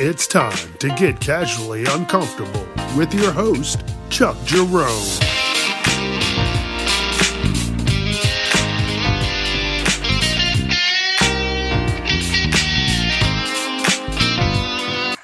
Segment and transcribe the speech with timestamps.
[0.00, 4.88] It's time to get casually uncomfortable with your host, Chuck Jerome.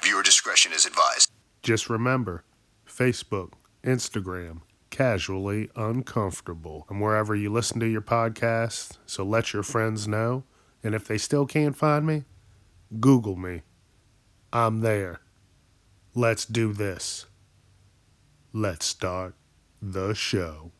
[0.01, 1.31] Viewer discretion is advised.
[1.61, 2.45] Just remember
[2.87, 3.51] Facebook,
[3.83, 6.85] Instagram, casually uncomfortable.
[6.89, 10.45] And wherever you listen to your podcast, so let your friends know.
[10.81, 12.23] And if they still can't find me,
[13.01, 13.63] Google me.
[14.53, 15.21] I'm there.
[16.13, 17.25] Let's do this.
[18.51, 19.33] Let's start
[19.81, 20.71] the show.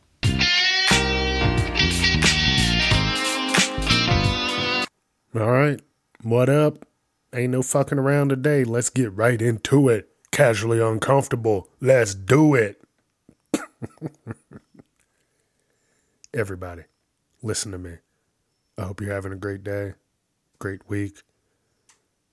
[5.34, 5.80] All right,
[6.22, 6.86] what up?
[7.34, 8.64] Ain't no fucking around today.
[8.64, 10.10] Let's get right into it.
[10.30, 11.70] Casually uncomfortable.
[11.80, 12.82] Let's do it.
[16.34, 16.82] Everybody,
[17.42, 17.96] listen to me.
[18.76, 19.94] I hope you're having a great day,
[20.58, 21.22] great week,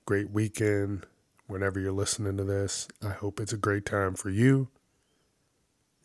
[0.05, 1.05] great weekend.
[1.49, 4.67] Whenever you're listening to this, I hope it's a great time for you.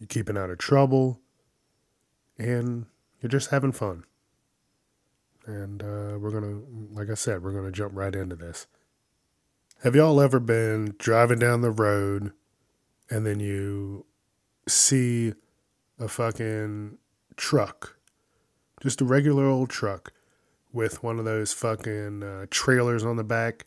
[0.00, 1.20] You're keeping out of trouble,
[2.38, 2.86] and
[3.20, 4.04] you're just having fun.
[5.44, 8.66] And uh, we're gonna, like I said, we're gonna jump right into this.
[9.82, 12.32] Have y'all ever been driving down the road
[13.10, 14.06] and then you
[14.66, 15.34] see
[15.98, 16.96] a fucking
[17.36, 17.98] truck,
[18.80, 20.10] just a regular old truck
[20.72, 23.66] with one of those fucking uh, trailers on the back,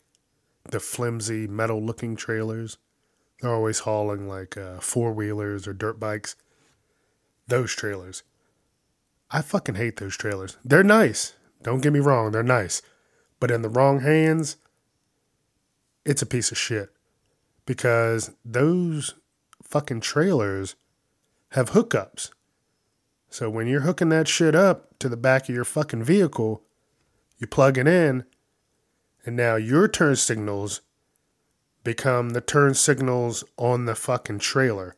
[0.70, 2.78] the flimsy metal looking trailers?
[3.40, 6.36] They're always hauling like uh, four wheelers or dirt bikes.
[7.46, 8.22] Those trailers.
[9.30, 10.56] I fucking hate those trailers.
[10.64, 11.34] They're nice.
[11.62, 12.82] Don't get me wrong, they're nice.
[13.40, 14.56] But in the wrong hands,
[16.04, 16.90] it's a piece of shit.
[17.66, 19.14] Because those
[19.62, 20.76] fucking trailers
[21.50, 22.30] have hookups.
[23.28, 26.62] So when you're hooking that shit up to the back of your fucking vehicle,
[27.38, 28.24] you plug it in,
[29.24, 30.80] and now your turn signals
[31.84, 34.96] become the turn signals on the fucking trailer.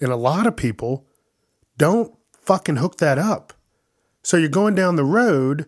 [0.00, 1.06] And a lot of people
[1.78, 3.52] don't fucking hook that up.
[4.22, 5.66] So you're going down the road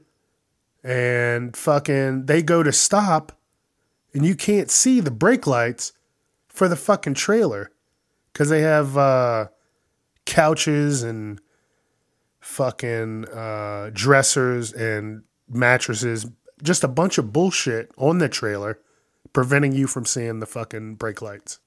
[0.82, 3.32] and fucking they go to stop
[4.12, 5.92] and you can't see the brake lights
[6.48, 7.72] for the fucking trailer
[8.32, 9.46] because they have uh,
[10.24, 11.40] couches and
[12.40, 16.26] fucking uh, dressers and mattresses,
[16.64, 18.80] just a bunch of bullshit on the trailer,
[19.32, 21.60] preventing you from seeing the fucking brake lights.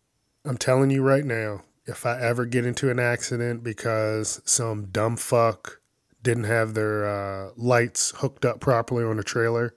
[0.44, 5.16] I'm telling you right now, if I ever get into an accident because some dumb
[5.16, 5.80] fuck
[6.24, 9.75] didn't have their uh, lights hooked up properly on a trailer,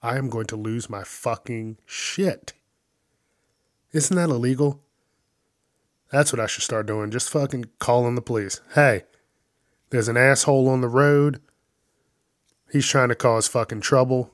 [0.00, 2.52] I am going to lose my fucking shit.
[3.92, 4.80] Isn't that illegal?
[6.10, 7.10] That's what I should start doing.
[7.10, 8.60] Just fucking calling the police.
[8.74, 9.04] Hey,
[9.90, 11.40] there's an asshole on the road.
[12.70, 14.31] He's trying to cause fucking trouble.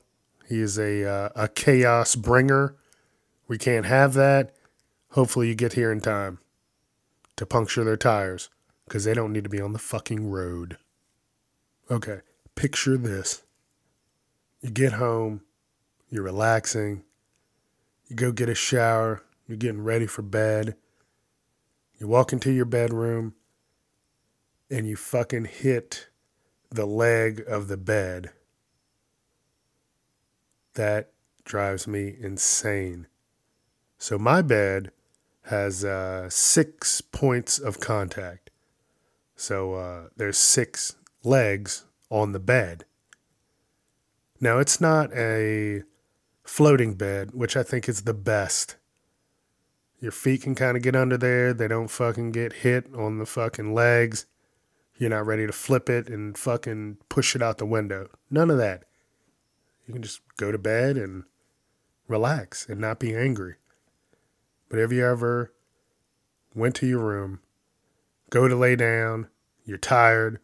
[0.49, 2.75] He is a uh, a chaos bringer.
[3.47, 4.55] We can't have that.
[5.11, 6.39] Hopefully you get here in time
[7.35, 8.49] to puncture their tires
[8.85, 10.77] because they don't need to be on the fucking road.
[11.89, 12.21] Okay,
[12.55, 13.43] picture this.
[14.61, 15.41] You get home,
[16.09, 17.03] you're relaxing,
[18.07, 20.75] you go get a shower, you're getting ready for bed.
[21.99, 23.35] You walk into your bedroom
[24.69, 26.07] and you fucking hit
[26.71, 28.31] the leg of the bed.
[30.79, 31.11] That
[31.43, 33.07] drives me insane.
[33.97, 34.91] So my bed
[35.47, 38.49] has uh, six points of contact.
[39.35, 42.85] So uh, there's six legs on the bed.
[44.39, 45.83] Now it's not a
[46.45, 48.77] floating bed, which I think is the best.
[49.99, 51.53] Your feet can kind of get under there.
[51.53, 54.27] They don't fucking get hit on the fucking legs.
[54.97, 58.07] You're not ready to flip it and fucking push it out the window.
[58.31, 58.85] None of that.
[59.89, 61.23] You can just go to bed and
[62.07, 63.55] relax and not be angry.
[64.69, 65.51] But have you ever
[66.53, 67.39] went to your room,
[68.29, 69.29] go to lay down,
[69.65, 70.41] you're tired,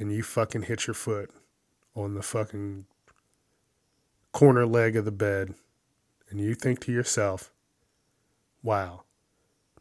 [0.00, 1.30] and you fucking hit your foot
[1.94, 2.86] on the fucking
[4.32, 5.54] corner leg of the bed,
[6.28, 7.52] and you think to yourself,
[8.64, 9.04] wow,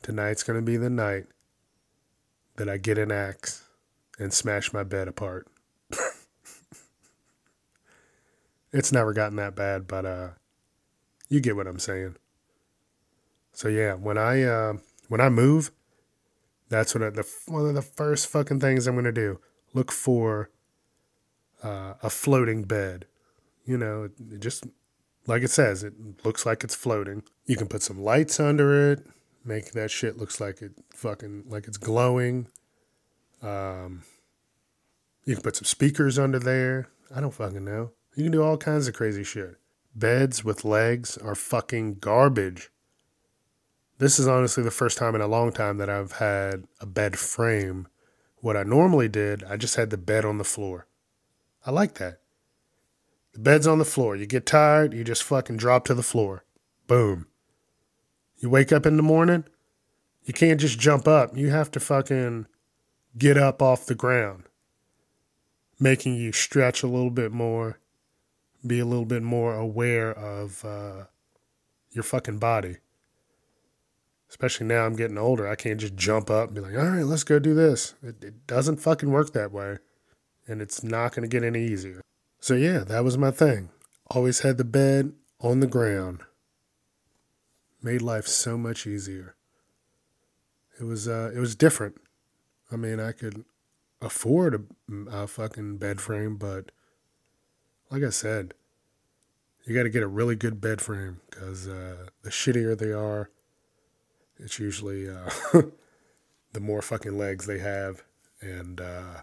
[0.04, 1.26] tonight's going to be the night
[2.58, 3.64] that I get an axe
[4.20, 5.48] and smash my bed apart.
[8.76, 10.30] It's never gotten that bad, but uh,
[11.30, 12.18] you get what I'm saying.
[13.54, 14.74] So yeah, when I uh,
[15.08, 15.72] when I move,
[16.68, 19.40] that's what I, the one of the first fucking things I'm gonna do.
[19.74, 20.50] Look for
[21.64, 23.06] uh, a floating bed.
[23.64, 24.66] You know, it just
[25.26, 25.94] like it says, it
[26.26, 27.24] looks like it's floating.
[27.46, 29.06] You can put some lights under it,
[29.46, 32.48] make that shit looks like it fucking like it's glowing.
[33.42, 34.04] Um,
[35.24, 36.90] you can put some speakers under there.
[37.16, 37.92] I don't fucking know.
[38.16, 39.58] You can do all kinds of crazy shit.
[39.94, 42.72] Beds with legs are fucking garbage.
[43.98, 47.18] This is honestly the first time in a long time that I've had a bed
[47.20, 47.88] frame.
[48.38, 50.88] What I normally did, I just had the bed on the floor.
[51.66, 52.20] I like that.
[53.34, 54.16] The bed's on the floor.
[54.16, 56.46] You get tired, you just fucking drop to the floor.
[56.88, 57.28] Boom.
[58.38, 59.46] You wake up in the morning,
[60.24, 61.36] you can't just jump up.
[61.36, 62.48] You have to fucking
[63.18, 64.44] get up off the ground,
[65.80, 67.80] making you stretch a little bit more,
[68.68, 71.06] be a little bit more aware of uh,
[71.92, 72.78] your fucking body.
[74.30, 75.48] Especially now I'm getting older.
[75.48, 77.94] I can't just jump up and be like, all right, let's go do this.
[78.02, 79.78] It, it doesn't fucking work that way.
[80.48, 82.02] And it's not going to get any easier.
[82.40, 83.70] So, yeah, that was my thing.
[84.12, 86.22] Always had the bed on the ground.
[87.82, 89.36] Made life so much easier.
[90.80, 91.96] It was uh, it was different.
[92.72, 93.46] I mean, I could
[94.02, 96.72] afford a, a fucking bed frame, but
[97.96, 98.54] like I said,
[99.64, 103.30] you got to get a really good bed frame because uh, the shittier they are,
[104.38, 105.30] it's usually uh,
[106.52, 108.04] the more fucking legs they have
[108.42, 109.22] and uh,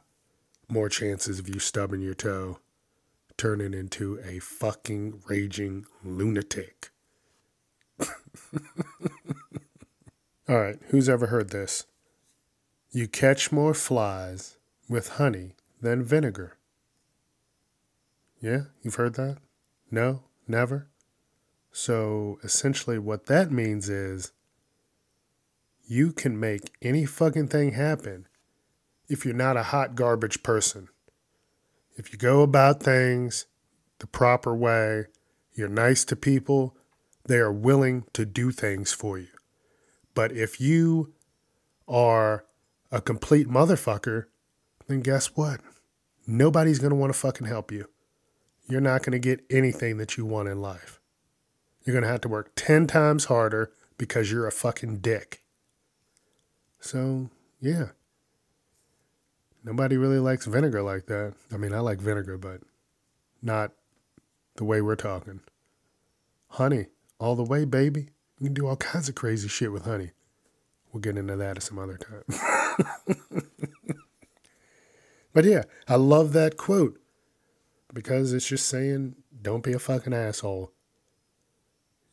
[0.71, 2.61] more chances of you stubbing your toe,
[3.37, 6.93] turning into a fucking raging lunatic.
[8.01, 8.09] All
[10.49, 11.85] right, who's ever heard this?
[12.91, 14.57] You catch more flies
[14.89, 16.57] with honey than vinegar.
[18.43, 19.39] Yeah, you've heard that?
[19.89, 20.89] No, never?
[21.71, 24.33] So essentially, what that means is
[25.87, 28.27] you can make any fucking thing happen
[29.09, 30.89] if you're not a hot garbage person.
[31.97, 33.47] If you go about things
[34.01, 35.05] the proper way,
[35.55, 36.77] you're nice to people,
[37.27, 39.29] they are willing to do things for you.
[40.15, 41.15] But if you
[41.87, 42.45] are
[42.91, 44.25] a complete motherfucker,
[44.89, 45.61] then guess what?
[46.27, 47.87] Nobody's going to want to fucking help you.
[48.73, 50.99] You're not going to get anything that you want in life.
[51.85, 55.43] You're going to have to work 10 times harder because you're a fucking dick.
[56.81, 57.29] So,
[57.61, 57.89] yeah.
[59.63, 61.35] Nobody really likes vinegar like that.
[61.53, 62.63] I mean, I like vinegar, but
[63.43, 63.73] not
[64.57, 65.41] the way we're talking.
[66.49, 66.87] Honey,
[67.19, 68.09] all the way, baby.
[68.41, 70.13] You can do all kinds of crazy shit with honey.
[70.91, 72.25] We'll get into that at some other time.
[75.35, 77.02] but yeah, I love that quote
[77.93, 80.73] because it's just saying, don't be a fucking asshole.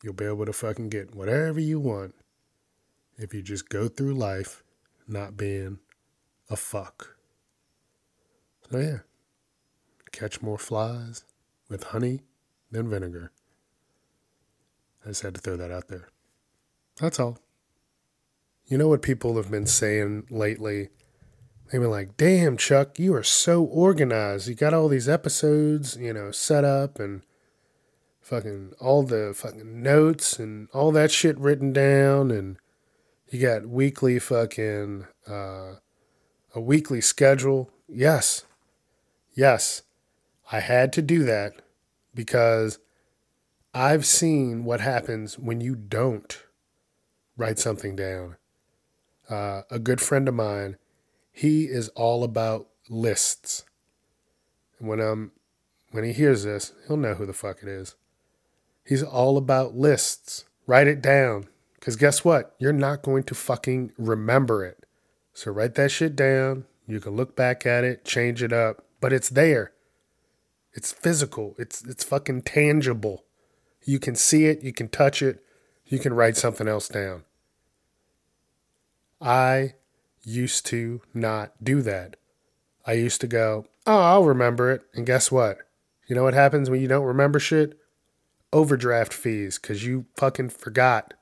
[0.04, 2.16] You'll be able to fucking get whatever you want
[3.18, 4.64] if you just go through life
[5.08, 5.80] not being
[6.50, 7.16] a fuck.
[8.72, 8.98] So yeah,
[10.12, 11.24] catch more flies
[11.70, 12.22] with honey
[12.72, 13.32] than vinegar.
[15.04, 16.10] I just had to throw that out there.
[16.98, 17.40] That's all.
[18.68, 20.90] You know what people have been saying lately?
[21.70, 24.48] They've been like, damn, Chuck, you are so organized.
[24.48, 27.22] You got all these episodes, you know, set up and
[28.22, 32.32] fucking all the fucking notes and all that shit written down.
[32.32, 32.58] And
[33.30, 35.76] you got weekly fucking, uh,
[36.56, 37.70] a weekly schedule.
[37.88, 38.46] Yes.
[39.36, 39.84] Yes.
[40.52, 41.54] I had to do that
[42.16, 42.80] because
[43.74, 46.42] I've seen what happens when you don't
[47.38, 48.38] write something down
[49.30, 50.78] uh, a good friend of mine,
[51.40, 53.64] he is all about lists.
[54.78, 55.32] When um
[55.92, 57.96] when he hears this, he'll know who the fuck it is.
[58.84, 60.44] He's all about lists.
[60.68, 61.48] Write it down.
[61.80, 62.56] Cause guess what?
[62.60, 64.86] You're not going to fucking remember it.
[65.34, 66.66] So write that shit down.
[66.86, 69.72] You can look back at it, change it up, but it's there.
[70.74, 71.56] It's physical.
[71.58, 73.24] It's it's fucking tangible.
[73.86, 75.42] You can see it, you can touch it,
[75.86, 77.24] you can write something else down.
[79.22, 79.76] I
[80.30, 82.16] used to not do that.
[82.86, 84.82] I used to go, oh, I'll remember it.
[84.94, 85.60] And guess what?
[86.08, 87.78] You know what happens when you don't remember shit?
[88.52, 91.14] Overdraft fees because you fucking forgot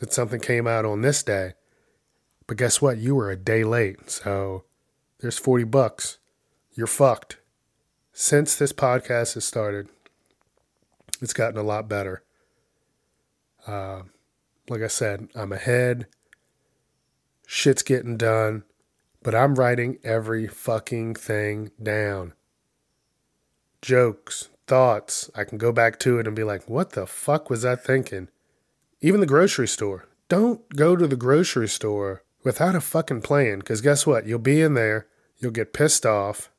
[0.00, 1.52] that something came out on this day.
[2.46, 2.98] But guess what?
[2.98, 4.10] You were a day late.
[4.10, 4.64] So
[5.20, 6.18] there's 40 bucks.
[6.72, 7.38] You're fucked.
[8.12, 9.88] Since this podcast has started,
[11.20, 12.22] it's gotten a lot better.
[13.66, 14.02] Uh,
[14.68, 16.06] like I said, I'm ahead
[17.46, 18.64] shit's getting done,
[19.22, 22.34] but I'm writing every fucking thing down.
[23.82, 27.64] Jokes, thoughts, I can go back to it and be like, what the fuck was
[27.64, 28.28] I thinking?
[29.00, 30.08] Even the grocery store.
[30.28, 34.26] Don't go to the grocery store without a fucking plan, because guess what?
[34.26, 35.06] You'll be in there,
[35.38, 36.50] you'll get pissed off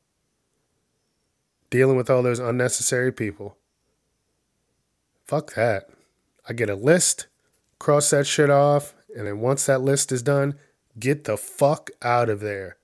[1.70, 3.58] dealing with all those unnecessary people.
[5.26, 5.90] Fuck that.
[6.48, 7.28] I get a list,
[7.80, 10.56] cross that shit off, and then once that list is done,
[10.98, 12.78] Get the fuck out of there.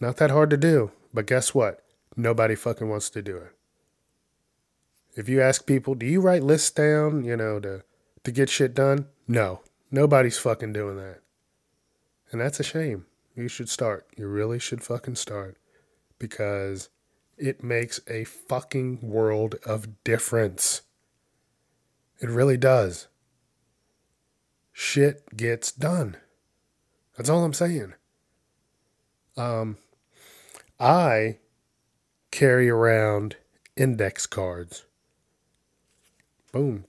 [0.00, 1.84] Not that hard to do, but guess what?
[2.16, 3.52] Nobody fucking wants to do it.
[5.14, 7.84] If you ask people, do you write lists down, you know, to
[8.24, 9.06] to get shit done?
[9.26, 9.60] No.
[9.90, 11.20] Nobody's fucking doing that.
[12.30, 13.06] And that's a shame.
[13.34, 14.06] You should start.
[14.16, 15.56] You really should fucking start.
[16.18, 16.90] Because
[17.36, 20.82] it makes a fucking world of difference.
[22.20, 23.08] It really does.
[24.72, 26.16] Shit gets done.
[27.20, 27.92] That's all I'm saying.
[29.36, 29.76] Um,
[30.80, 31.36] I
[32.30, 33.36] carry around
[33.76, 34.86] index cards.
[36.50, 36.86] Boom.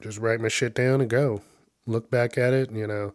[0.00, 1.42] Just write my shit down and go.
[1.84, 3.14] Look back at it, you know.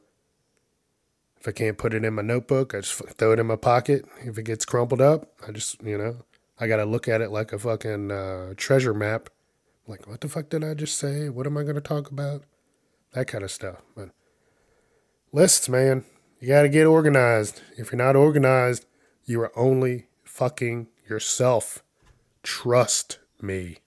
[1.39, 4.03] If I can't put it in my notebook, I just throw it in my pocket.
[4.25, 6.17] If it gets crumpled up, I just, you know,
[6.59, 9.29] I got to look at it like a fucking uh, treasure map.
[9.87, 11.29] Like, what the fuck did I just say?
[11.29, 12.43] What am I going to talk about?
[13.13, 13.77] That kind of stuff.
[13.95, 14.09] But
[15.31, 16.03] lists, man,
[16.39, 17.61] you got to get organized.
[17.77, 18.85] If you're not organized,
[19.25, 21.83] you are only fucking yourself.
[22.43, 23.77] Trust me.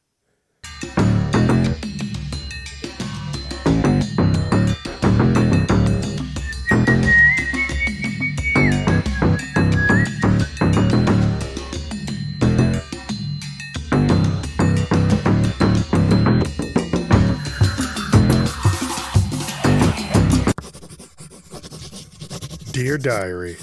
[22.94, 23.56] Dear Diary,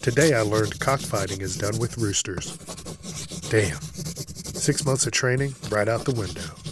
[0.00, 2.56] today I learned cockfighting is done with roosters.
[3.50, 3.78] Damn.
[3.78, 6.63] Six months of training right out the window.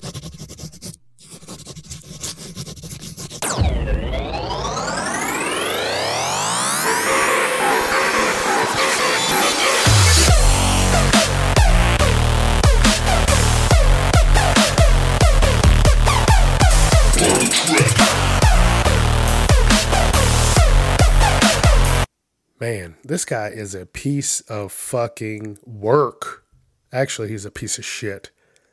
[22.72, 26.46] Man, this guy is a piece of fucking work.
[26.90, 28.30] Actually, he's a piece of shit.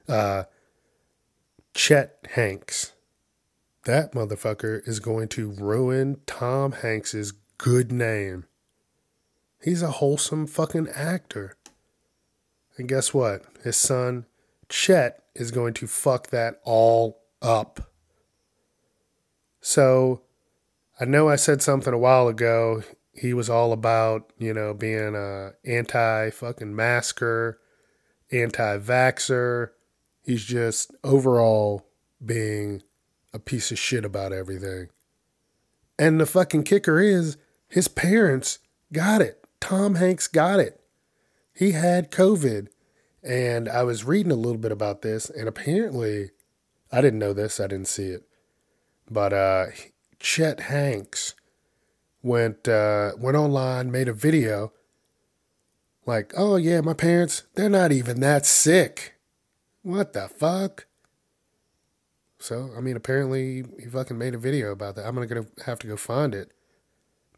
[0.07, 0.45] Uh,
[1.73, 2.93] Chet Hanks.
[3.83, 8.45] That motherfucker is going to ruin Tom Hanks's good name.
[9.61, 11.57] He's a wholesome fucking actor.
[12.77, 13.43] And guess what?
[13.65, 14.27] His son,
[14.69, 17.91] Chet, is going to fuck that all up.
[19.59, 20.21] So,
[21.01, 22.81] I know I said something a while ago
[23.13, 27.59] he was all about, you know, being a anti fucking masker,
[28.31, 29.71] anti vaxxer.
[30.23, 31.87] He's just overall
[32.23, 32.83] being
[33.33, 34.89] a piece of shit about everything.
[35.97, 37.37] And the fucking kicker is
[37.67, 38.59] his parents
[38.93, 39.45] got it.
[39.59, 40.81] Tom Hanks got it.
[41.53, 42.67] He had COVID.
[43.21, 46.31] And I was reading a little bit about this, and apparently,
[46.89, 48.23] I didn't know this, I didn't see it.
[49.11, 49.65] But uh,
[50.19, 51.35] Chet Hanks
[52.21, 54.73] went uh, went online, made a video,
[56.05, 59.15] like, "Oh yeah, my parents, they're not even that sick."
[59.81, 60.85] What the fuck?
[62.39, 65.05] So I mean, apparently he fucking made a video about that.
[65.05, 66.51] I'm gonna have to go find it.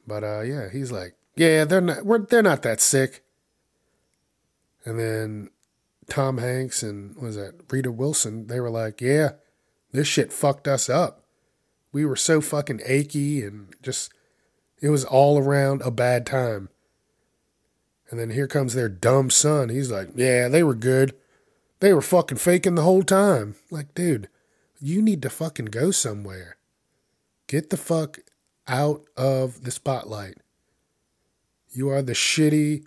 [0.05, 2.05] But uh, yeah, he's like, "Yeah, they're not.
[2.05, 3.23] We're, they're not that sick."
[4.83, 5.49] And then
[6.09, 8.47] Tom Hanks and was that Rita Wilson?
[8.47, 9.33] They were like, "Yeah,
[9.91, 11.25] this shit fucked us up.
[11.91, 14.11] We were so fucking achy and just."
[14.81, 16.69] It was all around a bad time.
[18.09, 19.69] And then here comes their dumb son.
[19.69, 21.15] He's like, yeah, they were good.
[21.79, 23.55] They were fucking faking the whole time.
[23.69, 24.27] Like, dude,
[24.79, 26.57] you need to fucking go somewhere.
[27.47, 28.19] Get the fuck
[28.67, 30.37] out of the spotlight.
[31.69, 32.83] You are the shitty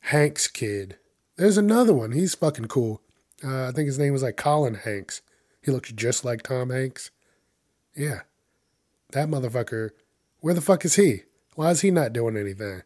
[0.00, 0.98] Hanks kid.
[1.36, 2.12] There's another one.
[2.12, 3.00] He's fucking cool.
[3.42, 5.22] Uh, I think his name was like Colin Hanks.
[5.62, 7.10] He looks just like Tom Hanks.
[7.96, 8.20] Yeah.
[9.12, 9.90] That motherfucker
[10.44, 11.22] where the fuck is he?
[11.54, 12.82] Why is he not doing anything?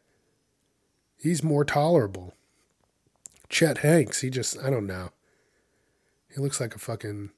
[1.16, 2.34] He's more tolerable.
[3.48, 5.10] Chet Hanks, he just, I don't know.
[6.32, 7.30] He looks like a fucking,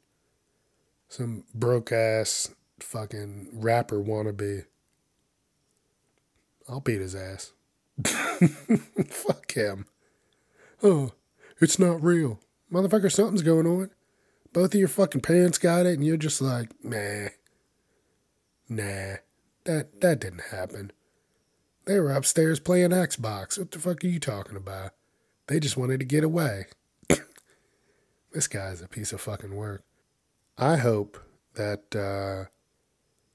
[1.09, 4.67] some broke ass fucking rapper wannabe.
[6.69, 7.53] I'll beat his ass.
[8.05, 9.87] Fuck him.
[10.83, 11.13] Oh,
[11.63, 12.41] it's not real.
[12.71, 13.89] Motherfucker, something's going on.
[14.53, 17.29] Both of your fucking parents got it, and you're just like, nah.
[18.69, 19.17] Nah.
[19.65, 20.93] That that didn't happen.
[21.85, 23.59] They were upstairs playing Xbox.
[23.59, 24.93] What the fuck are you talking about?
[25.47, 26.67] They just wanted to get away.
[28.33, 29.83] this guy's a piece of fucking work.
[30.57, 31.19] I hope
[31.55, 32.51] that uh,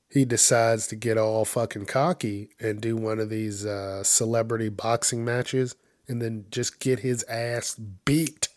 [0.09, 5.25] he decides to get all fucking cocky and do one of these uh, celebrity boxing
[5.25, 5.75] matches
[6.07, 8.47] and then just get his ass beat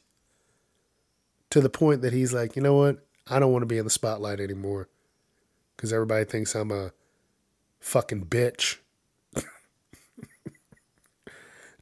[1.50, 3.04] to the point that he's like, you know what?
[3.26, 4.88] I don't want to be in the spotlight anymore
[5.76, 6.92] because everybody thinks I'm a
[7.80, 8.78] Fucking bitch.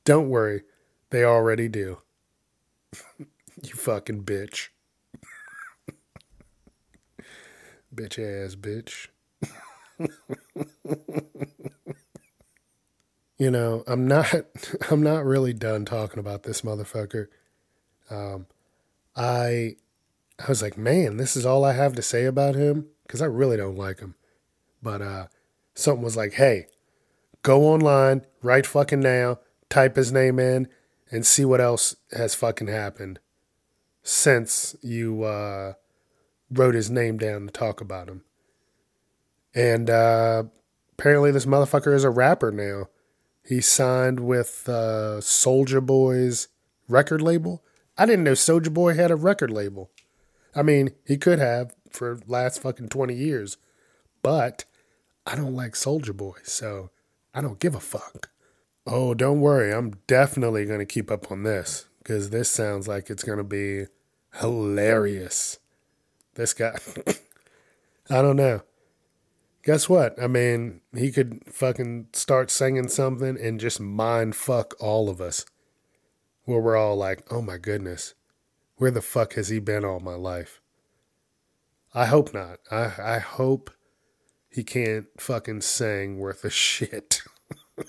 [0.04, 0.62] Don't worry,
[1.10, 1.98] they already do.
[3.18, 4.68] you fucking bitch.
[7.96, 9.08] bitch ass bitch.
[13.38, 14.32] you know, I'm not
[14.90, 17.26] I'm not really done talking about this motherfucker.
[18.10, 18.46] Um,
[19.16, 19.76] I
[20.38, 23.26] I was like, man, this is all I have to say about him because I
[23.26, 24.14] really don't like him.
[24.82, 25.26] But uh,
[25.76, 26.66] something was like, hey,
[27.42, 30.68] go online right fucking now, type his name in,
[31.10, 33.20] and see what else has fucking happened
[34.02, 35.74] since you uh,
[36.50, 38.22] wrote his name down to talk about him.
[39.54, 40.44] And uh,
[40.98, 42.88] apparently, this motherfucker is a rapper now.
[43.44, 46.48] He signed with uh, Soulja Boy's
[46.88, 47.62] record label.
[47.96, 49.90] I didn't know Soulja Boy had a record label.
[50.54, 53.56] I mean, he could have for last fucking 20 years,
[54.22, 54.64] but
[55.26, 56.90] I don't like Soulja Boy, so
[57.34, 58.30] I don't give a fuck.
[58.86, 59.74] Oh, don't worry.
[59.74, 63.44] I'm definitely going to keep up on this because this sounds like it's going to
[63.44, 63.86] be
[64.38, 65.58] hilarious.
[66.34, 66.78] This guy,
[68.10, 68.62] I don't know.
[69.64, 70.20] Guess what?
[70.22, 75.44] I mean, he could fucking start singing something and just mind fuck all of us.
[76.44, 78.14] Where we're all like, oh my goodness,
[78.76, 80.60] where the fuck has he been all my life?
[81.92, 82.60] I hope not.
[82.70, 83.70] I, I hope
[84.56, 87.20] he can't fucking sing worth a shit.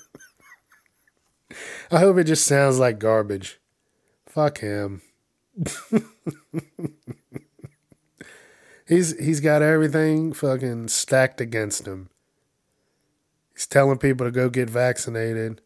[1.90, 3.58] I hope it just sounds like garbage.
[4.26, 5.00] Fuck him.
[8.86, 12.10] he's he's got everything fucking stacked against him.
[13.54, 15.62] He's telling people to go get vaccinated,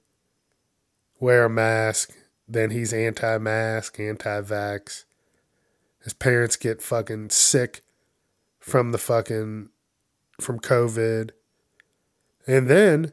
[1.18, 2.12] wear a mask,
[2.46, 5.02] then he's anti-mask, anti-vax.
[6.04, 7.82] His parents get fucking sick
[8.60, 9.70] from the fucking
[10.40, 11.30] from COVID.
[12.46, 13.12] And then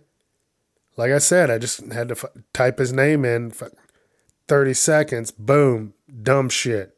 [1.00, 3.54] like I said, I just had to f- type his name in
[4.50, 6.98] 30 seconds, boom, dumb shit.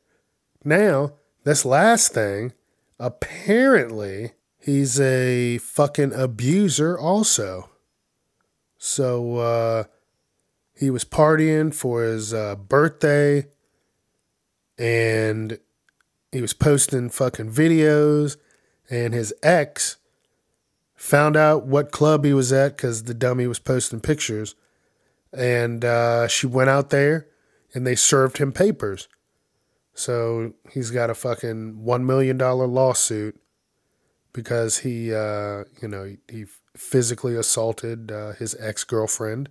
[0.65, 1.13] Now,
[1.43, 2.53] this last thing,
[2.99, 7.69] apparently, he's a fucking abuser also.
[8.79, 9.83] So, uh,
[10.75, 13.45] he was partying for his uh, birthday
[14.79, 15.60] and
[16.31, 18.38] he was posting fucking videos,
[18.89, 19.97] and his ex
[21.01, 24.53] found out what club he was at because the dummy was posting pictures.
[25.33, 27.27] And uh, she went out there
[27.73, 29.07] and they served him papers.
[29.95, 33.41] So he's got a fucking $1 million lawsuit
[34.31, 36.45] because he, uh, you know, he, he
[36.77, 39.49] physically assaulted uh, his ex girlfriend.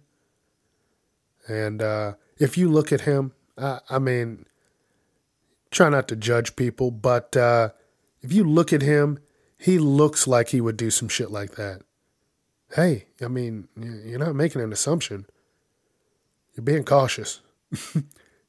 [1.48, 4.46] And uh, if you look at him, I, I, mean,
[5.72, 7.70] try not to judge people, but uh,
[8.22, 9.18] if you look at him,
[9.61, 11.83] he looks like he would do some shit like that.
[12.75, 15.27] Hey, I mean, you're not making an assumption.
[16.55, 17.42] You're being cautious.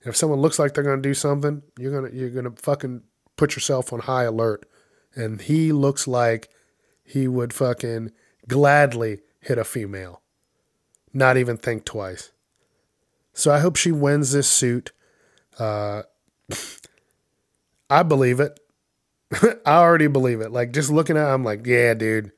[0.04, 2.62] if someone looks like they're going to do something, you're going to you're going to
[2.62, 3.02] fucking
[3.36, 4.66] put yourself on high alert.
[5.14, 6.48] And he looks like
[7.04, 8.14] he would fucking
[8.48, 10.22] gladly hit a female.
[11.14, 12.32] Not even think twice.
[13.34, 14.94] So I hope she wins this suit.
[15.60, 16.04] Uh,
[17.90, 18.61] I believe it.
[19.66, 20.52] I already believe it.
[20.52, 22.32] Like just looking at, I'm like, yeah, dude.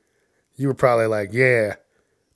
[0.56, 1.76] You were probably like, yeah,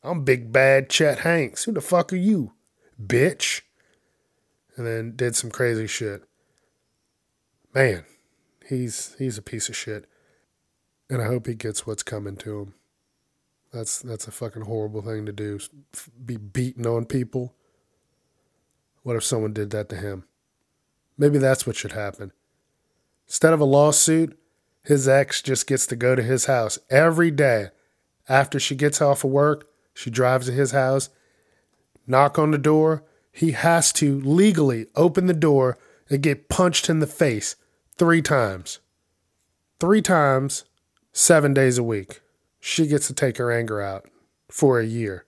[0.02, 1.64] I'm big bad Chet Hanks.
[1.64, 2.52] Who the fuck are you,
[3.00, 3.62] bitch?
[4.76, 6.24] And then did some crazy shit.
[7.74, 8.04] Man,
[8.66, 10.06] he's he's a piece of shit,
[11.08, 12.74] and I hope he gets what's coming to him.
[13.72, 15.60] That's that's a fucking horrible thing to do.
[16.24, 17.54] Be beating on people.
[19.02, 20.24] What if someone did that to him?
[21.16, 22.32] Maybe that's what should happen.
[23.26, 24.38] Instead of a lawsuit,
[24.88, 27.66] his ex just gets to go to his house every day.
[28.26, 31.10] After she gets off of work, she drives to his house,
[32.06, 33.04] knock on the door.
[33.30, 35.76] He has to legally open the door
[36.08, 37.54] and get punched in the face
[37.98, 38.78] three times.
[39.78, 40.64] Three times,
[41.12, 42.22] seven days a week.
[42.58, 44.06] She gets to take her anger out
[44.50, 45.26] for a year.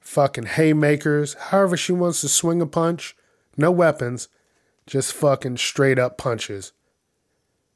[0.00, 3.14] Fucking haymakers, however she wants to swing a punch,
[3.58, 4.28] no weapons,
[4.86, 6.72] just fucking straight up punches.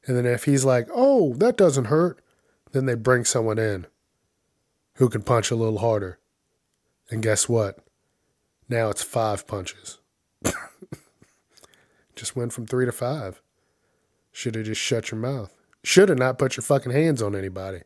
[0.05, 2.19] And then if he's like, oh, that doesn't hurt,
[2.71, 3.87] then they bring someone in
[4.95, 6.19] who can punch a little harder.
[7.09, 7.79] And guess what?
[8.67, 9.99] Now it's five punches.
[12.15, 13.41] just went from three to five.
[14.31, 15.53] Should have just shut your mouth.
[15.83, 17.81] Should have not put your fucking hands on anybody.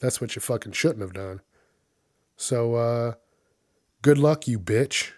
[0.00, 1.40] That's what you fucking shouldn't have done.
[2.36, 3.14] So, uh,
[4.02, 5.12] good luck, you bitch.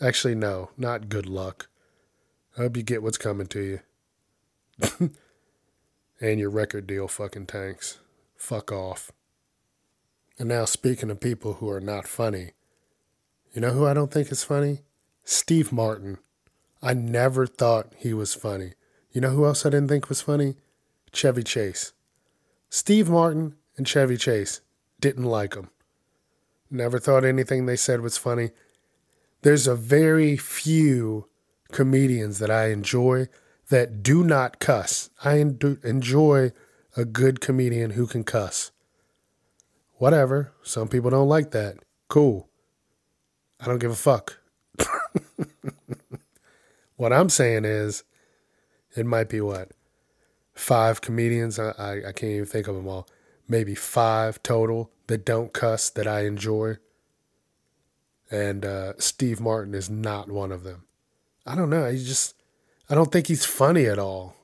[0.00, 1.68] Actually, no, not good luck.
[2.56, 3.80] I hope you get what's coming to
[4.80, 5.10] you.
[6.20, 7.98] and your record deal fucking tanks.
[8.36, 9.10] Fuck off.
[10.38, 12.50] And now, speaking of people who are not funny,
[13.52, 14.80] you know who I don't think is funny?
[15.24, 16.18] Steve Martin.
[16.82, 18.72] I never thought he was funny.
[19.12, 20.56] You know who else I didn't think was funny?
[21.12, 21.92] Chevy Chase.
[22.68, 24.60] Steve Martin and Chevy Chase.
[25.00, 25.70] didn't like them.
[26.70, 28.50] Never thought anything they said was funny.
[29.42, 31.28] There's a very few
[31.70, 33.28] comedians that I enjoy
[33.68, 35.10] that do not cuss.
[35.24, 36.52] I en- enjoy
[36.96, 38.70] a good comedian who can cuss.
[39.96, 40.52] Whatever.
[40.62, 41.76] Some people don't like that.
[42.08, 42.48] Cool.
[43.60, 44.38] I don't give a fuck.
[46.96, 48.04] what I'm saying is,
[48.96, 49.72] it might be what?
[50.52, 51.58] Five comedians.
[51.58, 53.08] I, I, I can't even think of them all.
[53.48, 56.76] Maybe five total that don't cuss that I enjoy.
[58.30, 60.84] And uh, Steve Martin is not one of them.
[61.46, 61.90] I don't know.
[61.90, 62.34] He's just,
[62.88, 64.36] I don't think he's funny at all.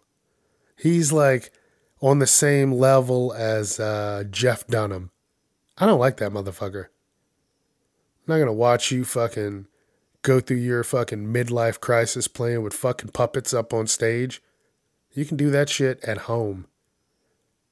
[0.77, 1.53] He's like
[2.01, 5.11] on the same level as uh, Jeff Dunham.
[5.77, 6.85] I don't like that motherfucker.
[6.87, 9.67] I'm not gonna watch you fucking
[10.23, 14.43] go through your fucking midlife crisis playing with fucking puppets up on stage.
[15.13, 16.67] You can do that shit at home.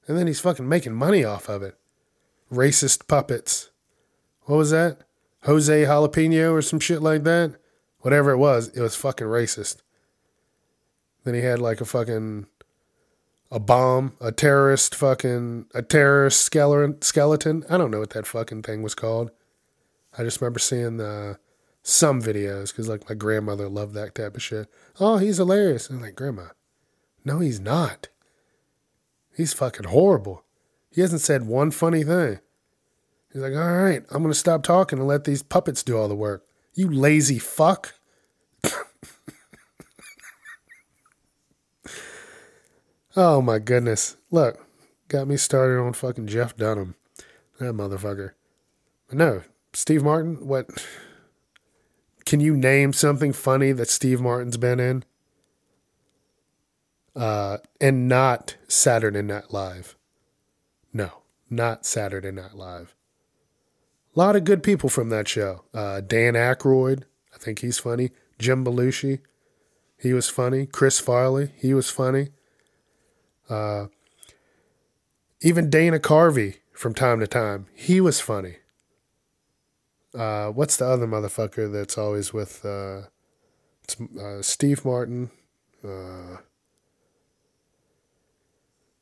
[0.06, 1.76] And then he's fucking making money off of it.
[2.52, 3.70] Racist puppets.
[4.42, 5.02] What was that?
[5.44, 7.56] Jose Jalapeno or some shit like that?
[8.00, 9.82] Whatever it was, it was fucking racist.
[11.28, 12.46] Then he had like a fucking
[13.50, 17.64] a bomb, a terrorist fucking a terrorist skeleton.
[17.68, 19.30] I don't know what that fucking thing was called.
[20.16, 21.34] I just remember seeing uh,
[21.82, 24.68] some videos because like my grandmother loved that type of shit.
[24.98, 25.90] Oh, he's hilarious.
[25.90, 26.46] I'm like, Grandma,
[27.26, 28.08] no, he's not.
[29.36, 30.44] He's fucking horrible.
[30.90, 32.38] He hasn't said one funny thing.
[33.34, 36.14] He's like, all right, I'm gonna stop talking and let these puppets do all the
[36.14, 36.46] work.
[36.72, 37.96] You lazy fuck.
[43.18, 44.16] Oh my goodness.
[44.30, 44.64] Look,
[45.08, 46.94] got me started on fucking Jeff Dunham.
[47.58, 48.32] That motherfucker.
[49.10, 50.68] No, Steve Martin, what?
[52.24, 55.04] Can you name something funny that Steve Martin's been in?
[57.16, 59.96] Uh, and not Saturday Night Live.
[60.92, 62.94] No, not Saturday Night Live.
[64.14, 65.64] A lot of good people from that show.
[65.74, 67.04] Uh, Dan Aykroyd,
[67.34, 68.10] I think he's funny.
[68.38, 69.20] Jim Belushi,
[69.96, 70.66] he was funny.
[70.66, 72.28] Chris Farley, he was funny.
[73.48, 73.86] Uh,
[75.40, 78.56] even Dana Carvey from time to time, he was funny.
[80.14, 83.02] Uh, what's the other motherfucker that's always with uh,
[84.20, 85.30] uh, Steve Martin?
[85.84, 86.38] Uh,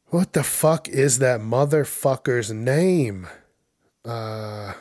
[0.08, 3.26] what the fuck is that motherfucker's name?
[4.04, 4.74] Uh,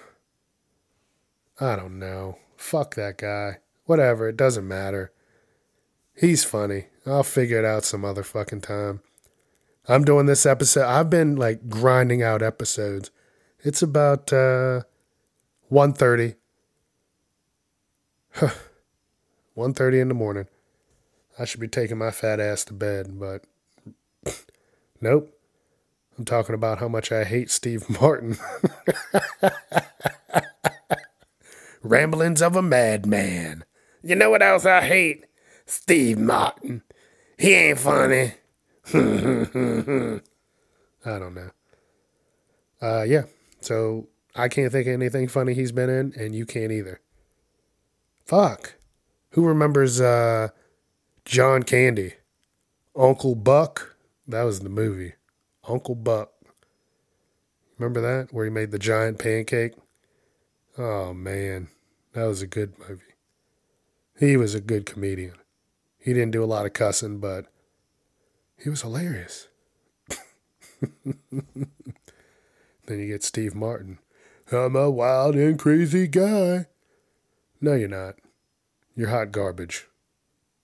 [1.60, 2.38] I don't know.
[2.58, 3.58] Fuck that guy.
[3.86, 5.12] Whatever, it doesn't matter.
[6.16, 6.88] He's funny.
[7.06, 9.02] I'll figure it out some other fucking time.
[9.88, 10.86] I'm doing this episode.
[10.86, 13.12] I've been like grinding out episodes.
[13.64, 14.82] It's about uh
[15.72, 16.36] 1.30.
[18.34, 18.50] Huh.
[19.58, 20.48] 1.30 in the morning.
[21.40, 23.46] I should be taking my fat ass to bed, but
[25.02, 25.32] nope.
[26.18, 28.38] I'm talking about how much I hate Steve Martin.
[31.84, 33.66] Ramblings of a madman.
[34.02, 35.26] You know what else I hate?
[35.66, 36.84] Steve Martin.
[37.38, 38.36] He ain't funny.
[38.94, 40.22] I
[41.20, 41.52] don't know.
[42.82, 43.24] Uh, yeah.
[43.62, 47.02] So I can't think of anything funny he's been in, and you can't either.
[48.26, 48.76] Fuck.
[49.32, 50.50] Who remembers uh,
[51.26, 52.14] John Candy?
[52.96, 53.96] Uncle Buck?
[54.28, 55.14] That was the movie.
[55.68, 56.32] Uncle Buck.
[57.78, 58.34] Remember that?
[58.34, 59.74] Where he made the giant pancake?
[60.78, 61.68] Oh, man.
[62.14, 63.02] That was a good movie.
[64.18, 65.36] He was a good comedian.
[65.98, 67.48] He didn't do a lot of cussing, but
[68.66, 69.48] he was hilarious.
[71.06, 71.70] then
[72.90, 74.00] you get Steve Martin.
[74.52, 76.66] I'm a wild and crazy guy.
[77.62, 78.16] No, you're not.
[78.96, 79.86] You're hot garbage.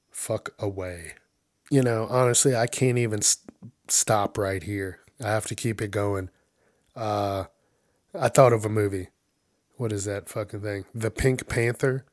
[0.10, 1.14] Fuck away.
[1.70, 3.54] You know, honestly, I can't even st-
[3.88, 5.02] stop right here.
[5.24, 6.32] I have to keep it going.
[6.96, 7.44] Uh,
[8.20, 9.10] I thought of a movie.
[9.78, 10.86] What is that fucking thing?
[10.96, 12.08] The Pink Panther.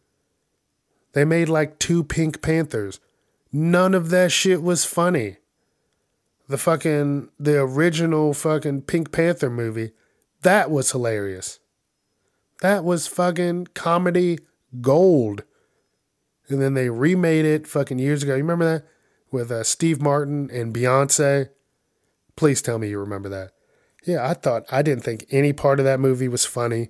[1.15, 3.01] They made like two Pink Panthers.
[3.51, 5.39] None of that shit was funny.
[6.49, 9.93] The fucking the original fucking Pink Panther movie,
[10.43, 11.61] that was hilarious.
[12.63, 14.39] That was fucking comedy
[14.81, 15.45] gold.
[16.49, 18.33] And then they remade it fucking years ago.
[18.33, 18.87] You remember that
[19.31, 21.51] with uh, Steve Martin and Beyonce?
[22.37, 23.53] Please tell me you remember that.
[24.07, 26.89] Yeah, I thought I didn't think any part of that movie was funny.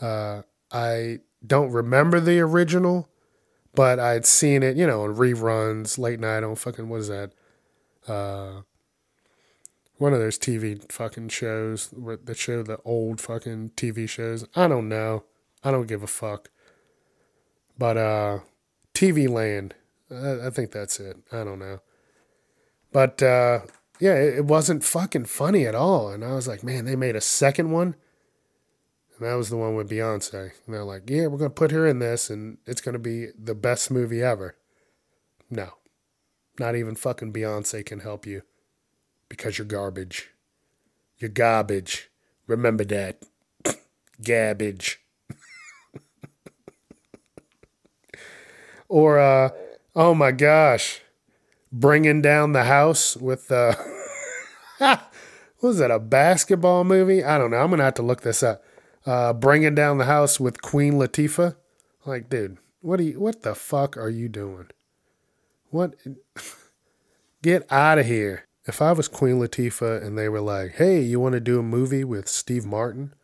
[0.00, 3.08] Uh, I don't remember the original,
[3.74, 7.32] but I'd seen it, you know, on reruns, late night on fucking what is that?
[8.08, 8.62] Uh,
[9.98, 14.46] one of those TV fucking shows that show the old fucking TV shows.
[14.54, 15.24] I don't know.
[15.64, 16.50] I don't give a fuck.
[17.78, 18.38] But uh,
[18.94, 19.74] TV Land,
[20.10, 21.16] I, I think that's it.
[21.32, 21.80] I don't know.
[22.92, 23.60] But uh,
[23.98, 26.10] yeah, it, it wasn't fucking funny at all.
[26.10, 27.94] And I was like, man, they made a second one.
[29.18, 30.52] And that was the one with Beyonce.
[30.66, 32.98] And they're like, yeah, we're going to put her in this and it's going to
[32.98, 34.56] be the best movie ever.
[35.50, 35.70] No.
[36.58, 38.42] Not even fucking Beyonce can help you
[39.28, 40.30] because you're garbage.
[41.18, 42.10] You're garbage.
[42.46, 43.22] Remember that.
[44.24, 45.00] Garbage.
[48.88, 49.50] or, uh,
[49.94, 51.00] oh my gosh,
[51.72, 53.74] bringing down the house with, uh,
[55.60, 57.24] was that, a basketball movie?
[57.24, 57.58] I don't know.
[57.58, 58.62] I'm going to have to look this up
[59.06, 61.56] uh, bringing down the house with Queen Latifah.
[62.04, 63.20] Like, dude, what are you?
[63.20, 64.68] What the fuck are you doing?
[65.70, 65.94] What?
[67.42, 68.46] Get out of here!
[68.64, 71.62] If I was Queen Latifah and they were like, "Hey, you want to do a
[71.62, 73.14] movie with Steve Martin?"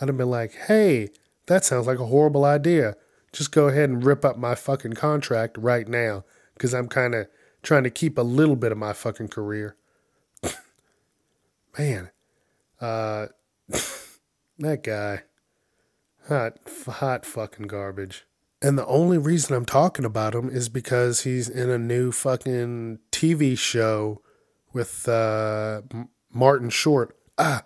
[0.00, 1.10] I'd have been like, "Hey,
[1.46, 2.96] that sounds like a horrible idea.
[3.32, 7.26] Just go ahead and rip up my fucking contract right now, because I'm kind of
[7.62, 9.76] trying to keep a little bit of my fucking career."
[11.78, 12.10] Man,
[12.80, 13.26] uh.
[14.58, 15.22] That guy.
[16.28, 18.24] Hot, hot fucking garbage.
[18.64, 22.98] And the only reason I'm talking about him is because he's in a new fucking
[23.12, 24.22] TV show
[24.72, 25.82] with uh,
[26.32, 27.14] Martin Short.
[27.36, 27.64] Ah,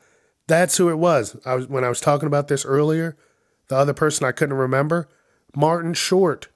[0.48, 1.36] that's who it was.
[1.46, 3.16] I was when I was talking about this earlier.
[3.68, 5.06] The other person I couldn't remember,
[5.54, 6.48] Martin Short.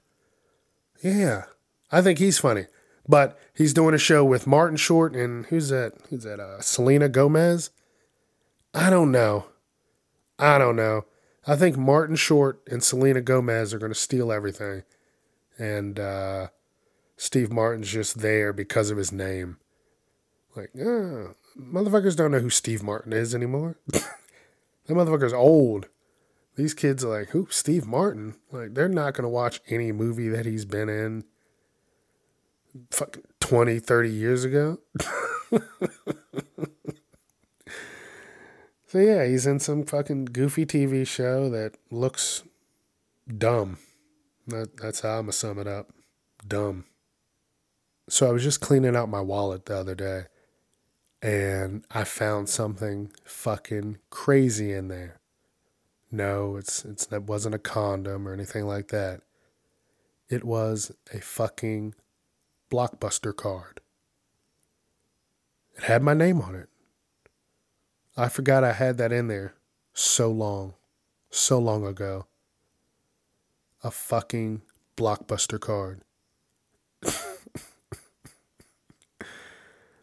[1.01, 1.43] Yeah,
[1.89, 2.65] I think he's funny.
[3.07, 5.93] But he's doing a show with Martin Short and who's that?
[6.09, 6.41] Who's that?
[6.41, 7.69] Uh, Selena Gomez.
[8.73, 9.45] I don't know.
[10.37, 11.05] I don't know.
[11.45, 14.83] I think Martin Short and Selena Gomez are going to steal everything.
[15.57, 16.47] And uh,
[17.17, 19.57] Steve Martin's just there because of his name.
[20.55, 23.77] Like, uh, motherfuckers don't know who Steve Martin is anymore.
[23.87, 24.05] that
[24.87, 25.87] motherfucker's old.
[26.55, 27.47] These kids are like, who?
[27.49, 28.35] Steve Martin?
[28.51, 31.23] Like, they're not going to watch any movie that he's been in
[32.91, 34.79] fucking 20, 30 years ago.
[38.93, 42.43] So yeah, he's in some fucking goofy TV show that looks
[43.27, 43.79] dumb.
[44.45, 45.91] That, that's how I'm gonna sum it up.
[46.47, 46.85] Dumb.
[48.07, 50.25] So I was just cleaning out my wallet the other day
[51.23, 55.19] and I found something fucking crazy in there.
[56.11, 59.21] No, it's it's it wasn't a condom or anything like that.
[60.29, 61.95] It was a fucking
[62.71, 63.81] blockbuster card.
[65.77, 66.69] It had my name on it.
[68.15, 69.55] I forgot I had that in there
[69.93, 70.75] so long,
[71.29, 72.27] so long ago.
[73.83, 74.61] A fucking
[74.95, 76.01] blockbuster card.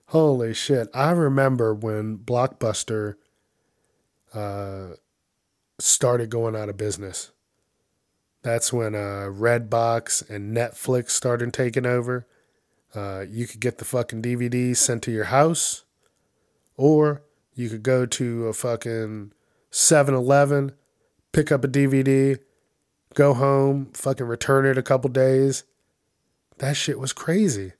[0.06, 0.88] Holy shit.
[0.92, 3.14] I remember when Blockbuster
[4.34, 4.94] uh,
[5.78, 7.30] started going out of business.
[8.42, 12.26] That's when uh, Redbox and Netflix started taking over.
[12.92, 15.84] Uh, you could get the fucking DVDs sent to your house,
[16.76, 17.22] or
[17.60, 19.32] you could go to a fucking
[19.70, 20.72] 7 Eleven,
[21.32, 22.38] pick up a DVD,
[23.14, 25.64] go home, fucking return it a couple days.
[26.58, 27.72] That shit was crazy.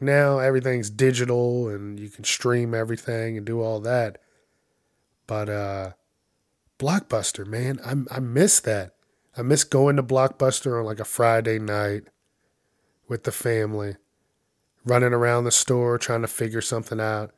[0.00, 4.18] Now everything's digital and you can stream everything and do all that.
[5.26, 5.92] But uh
[6.78, 8.94] Blockbuster, man, I I miss that.
[9.36, 12.04] I miss going to Blockbuster on like a Friday night
[13.06, 13.96] with the family,
[14.84, 17.32] running around the store trying to figure something out.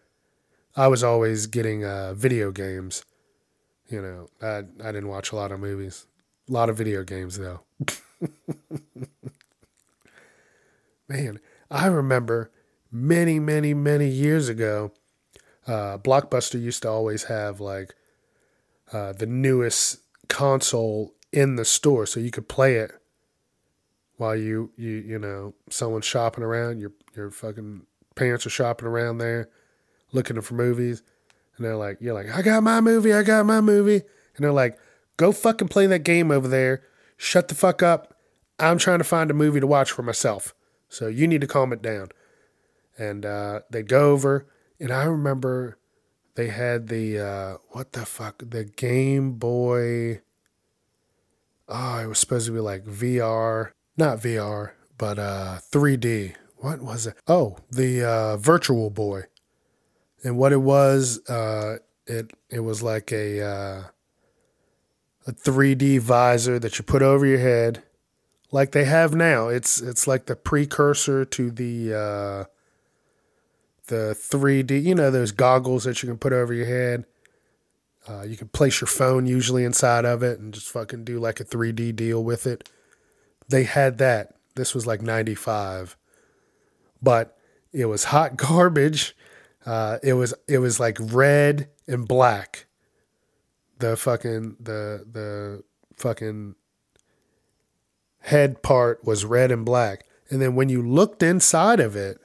[0.77, 3.03] I was always getting uh, video games.
[3.89, 6.07] You know, I I didn't watch a lot of movies.
[6.49, 7.63] A lot of video games though.
[11.09, 12.51] Man, I remember
[12.91, 14.93] many, many, many years ago,
[15.67, 17.95] uh, Blockbuster used to always have like
[18.93, 22.91] uh, the newest console in the store, so you could play it
[24.17, 26.81] while you you you know someone's shopping around.
[26.81, 29.49] Your your fucking parents are shopping around there
[30.17, 31.03] looking for movies,
[31.57, 34.03] and they're like, "You're like, I got my movie, I got my movie,"
[34.35, 34.79] and they're like,
[35.17, 36.83] "Go fucking play that game over there.
[37.17, 38.15] Shut the fuck up.
[38.59, 40.55] I'm trying to find a movie to watch for myself.
[40.89, 42.09] So you need to calm it down."
[42.99, 44.47] And uh, they go over,
[44.81, 45.79] and I remember
[46.35, 50.23] they had the uh, what the fuck the Game Boy.
[51.69, 56.35] Oh, it was supposed to be like VR, not VR, but uh, 3D.
[56.59, 57.17] What was it?
[57.27, 59.25] Oh, the uh, Virtual Boy
[60.27, 63.83] and what it was, uh, it it was like a uh,
[65.25, 67.85] a 3D visor that you put over your head,
[68.51, 69.47] like they have now.
[69.47, 72.45] It's it's like the precursor to the uh,
[73.87, 74.83] the 3D.
[74.83, 77.05] You know those goggles that you can put over your head.
[78.09, 81.39] Uh, you can place your phone usually inside of it and just fucking do like
[81.39, 82.69] a 3D deal with it.
[83.49, 84.35] They had that.
[84.57, 85.97] This was like 95.
[87.01, 87.37] But
[87.73, 89.15] it was hot garbage
[89.67, 92.67] uh, it was it was like red and black.
[93.79, 95.63] the fucking the the
[95.97, 96.55] fucking
[98.21, 100.05] head part was red and black.
[100.31, 102.19] And then when you looked inside of it,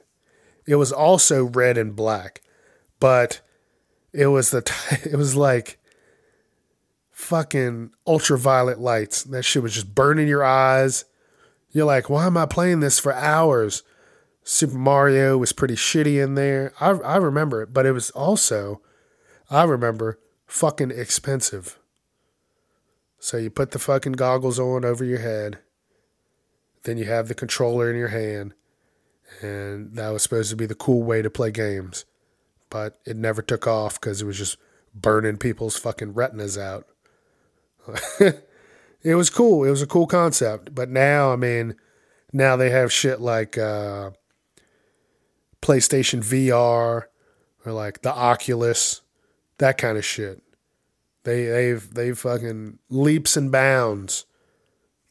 [0.66, 2.40] it was also red and black.
[3.00, 3.40] But
[4.12, 5.78] it was the t- it was like
[7.10, 9.24] fucking ultraviolet lights.
[9.24, 11.04] That shit was just burning your eyes.
[11.70, 13.82] You're like, why am I playing this for hours?
[14.44, 16.72] Super Mario was pretty shitty in there.
[16.80, 18.80] I I remember it, but it was also
[19.50, 21.78] I remember fucking expensive.
[23.18, 25.58] So you put the fucking goggles on over your head.
[26.82, 28.54] Then you have the controller in your hand.
[29.40, 32.04] And that was supposed to be the cool way to play games.
[32.68, 34.56] But it never took off because it was just
[34.94, 36.86] burning people's fucking retinas out.
[38.20, 39.64] it was cool.
[39.64, 40.74] It was a cool concept.
[40.74, 41.76] But now, I mean,
[42.32, 44.10] now they have shit like uh,
[45.62, 47.04] PlayStation VR
[47.64, 49.00] or like the Oculus,
[49.58, 50.42] that kind of shit.
[51.24, 54.26] They they've they fucking leaps and bounds.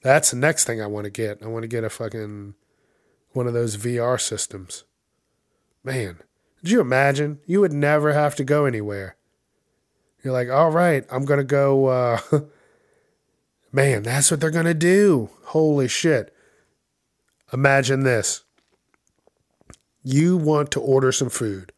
[0.03, 1.41] That's the next thing I want to get.
[1.41, 2.55] I want to get a fucking
[3.31, 4.83] one of those VR systems.
[5.83, 6.17] Man,
[6.61, 7.39] did you imagine?
[7.45, 9.15] You would never have to go anywhere.
[10.23, 11.87] You're like, all right, I'm gonna go.
[11.87, 12.19] Uh,
[13.71, 15.29] man, that's what they're gonna do.
[15.45, 16.35] Holy shit!
[17.53, 18.43] Imagine this.
[20.03, 21.71] You want to order some food.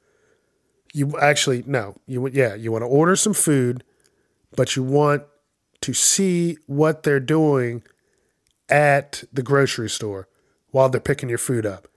[0.93, 3.83] You actually no, you yeah, you want to order some food
[4.55, 5.23] but you want
[5.81, 7.83] to see what they're doing
[8.69, 10.27] at the grocery store
[10.71, 11.87] while they're picking your food up.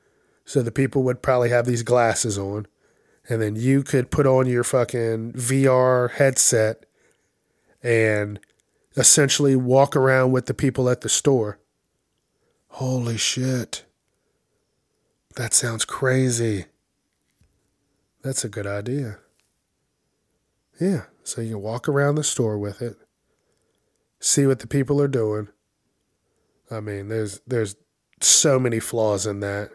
[0.45, 2.67] So the people would probably have these glasses on,
[3.29, 6.87] and then you could put on your fucking VR headset
[7.83, 8.39] and
[8.97, 11.59] essentially walk around with the people at the store.
[12.69, 13.85] Holy shit.
[15.37, 16.65] That sounds crazy.
[18.23, 19.19] That's a good idea.
[20.81, 22.97] Yeah, so you can walk around the store with it,
[24.19, 25.49] see what the people are doing.
[26.71, 27.77] I mean, there's there's
[28.21, 29.71] so many flaws in that.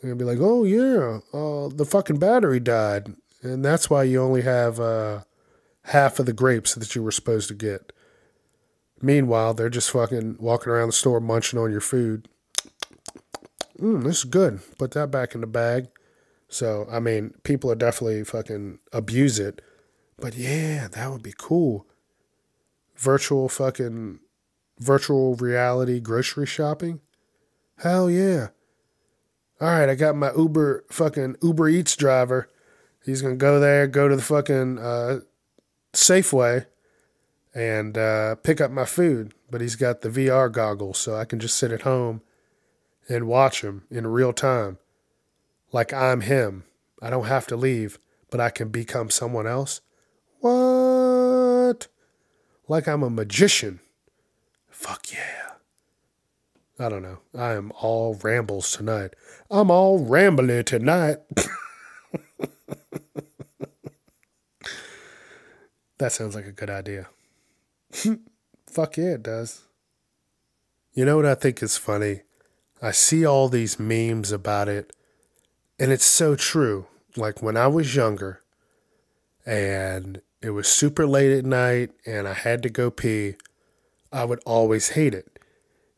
[0.00, 4.20] They're gonna be like, "Oh yeah, uh, the fucking battery died, and that's why you
[4.20, 5.24] only have uh,
[5.84, 7.92] half of the grapes that you were supposed to get."
[9.00, 12.28] Meanwhile, they're just fucking walking around the store munching on your food.
[13.84, 14.60] Mm, this is good.
[14.78, 15.88] Put that back in the bag.
[16.48, 19.60] So, I mean, people are definitely fucking abuse it
[20.18, 21.86] but yeah, that would be cool.
[22.96, 24.20] Virtual fucking
[24.78, 27.00] virtual reality grocery shopping?
[27.78, 28.48] Hell yeah.
[29.60, 32.48] All right, I got my Uber fucking Uber Eats driver.
[33.04, 35.20] He's going to go there, go to the fucking uh,
[35.92, 36.66] Safeway
[37.54, 39.34] and uh, pick up my food.
[39.50, 42.22] But he's got the VR goggles, so I can just sit at home
[43.08, 44.78] and watch him in real time.
[45.72, 46.64] Like I'm him.
[47.02, 47.98] I don't have to leave,
[48.30, 49.80] but I can become someone else.
[50.40, 51.88] What?
[52.68, 53.80] Like I'm a magician.
[54.70, 55.52] Fuck yeah.
[56.78, 57.18] I don't know.
[57.38, 59.14] I am all rambles tonight.
[59.50, 61.18] I'm all rambling tonight.
[65.98, 67.08] that sounds like a good idea.
[68.66, 69.62] Fuck yeah, it does.
[70.94, 72.22] You know what I think is funny?
[72.84, 74.94] I see all these memes about it,
[75.78, 76.86] and it's so true.
[77.16, 78.42] Like when I was younger,
[79.46, 83.36] and it was super late at night and I had to go pee,
[84.12, 85.38] I would always hate it.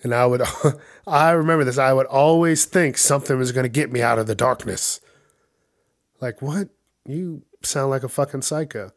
[0.03, 0.43] And I would,
[1.07, 4.27] I remember this, I would always think something was going to get me out of
[4.27, 5.01] the darkness.
[6.21, 6.69] Like, what?
[7.05, 8.93] You sound like a fucking psycho.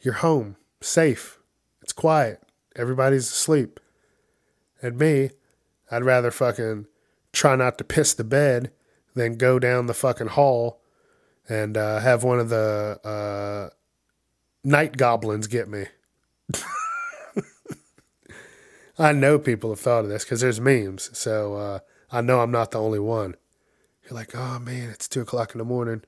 [0.00, 1.38] You're home, safe,
[1.80, 2.42] it's quiet,
[2.74, 3.78] everybody's asleep.
[4.80, 5.30] And me,
[5.92, 6.86] I'd rather fucking
[7.32, 8.72] try not to piss the bed
[9.14, 10.80] then go down the fucking hall
[11.48, 13.68] and uh, have one of the uh,
[14.64, 15.86] night goblins get me.
[18.98, 21.10] I know people have thought of this because there's memes.
[21.16, 21.78] So uh,
[22.10, 23.36] I know I'm not the only one.
[24.04, 26.02] You're like, oh man, it's two o'clock in the morning.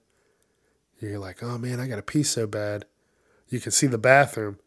[1.01, 2.87] You're like, oh man, I got to pee so bad.
[3.49, 4.59] You can see the bathroom,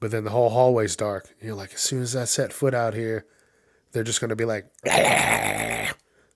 [0.00, 1.34] but then the whole hallway's dark.
[1.40, 3.26] you're like, as soon as I set foot out here,
[3.92, 5.94] they're just going to be like, and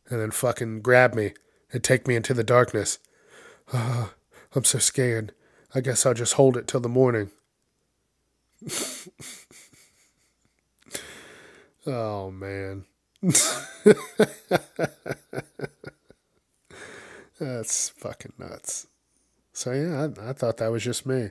[0.08, 1.32] then fucking grab me
[1.72, 2.98] and take me into the darkness.
[3.72, 5.32] I'm so scared.
[5.74, 7.30] I guess I'll just hold it till the morning.
[11.86, 12.86] oh, man.
[17.38, 18.86] That's fucking nuts.
[19.52, 21.30] So, yeah, I, I thought that was just me.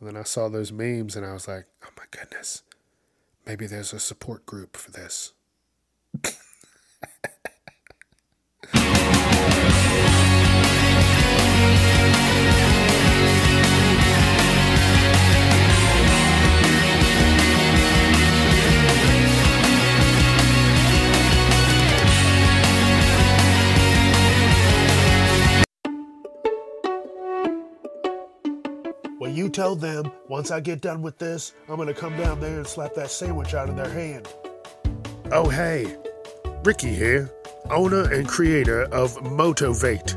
[0.00, 2.62] And then I saw those memes and I was like, oh my goodness,
[3.46, 5.33] maybe there's a support group for this.
[29.24, 32.58] Well, you tell them once I get done with this, I'm gonna come down there
[32.58, 34.28] and slap that sandwich out of their hand.
[35.36, 35.96] Oh, hey,
[36.62, 37.28] Ricky here,
[37.68, 40.16] owner and creator of Moto-Vate,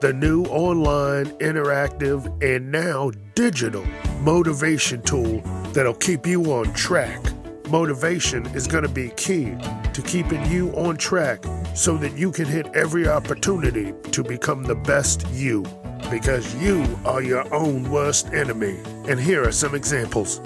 [0.00, 3.84] the new online, interactive, and now digital
[4.22, 5.40] motivation tool
[5.72, 7.24] that'll keep you on track.
[7.68, 9.54] Motivation is going to be key
[9.92, 11.44] to keeping you on track
[11.76, 15.64] so that you can hit every opportunity to become the best you.
[16.10, 18.80] Because you are your own worst enemy.
[19.08, 20.40] And here are some examples.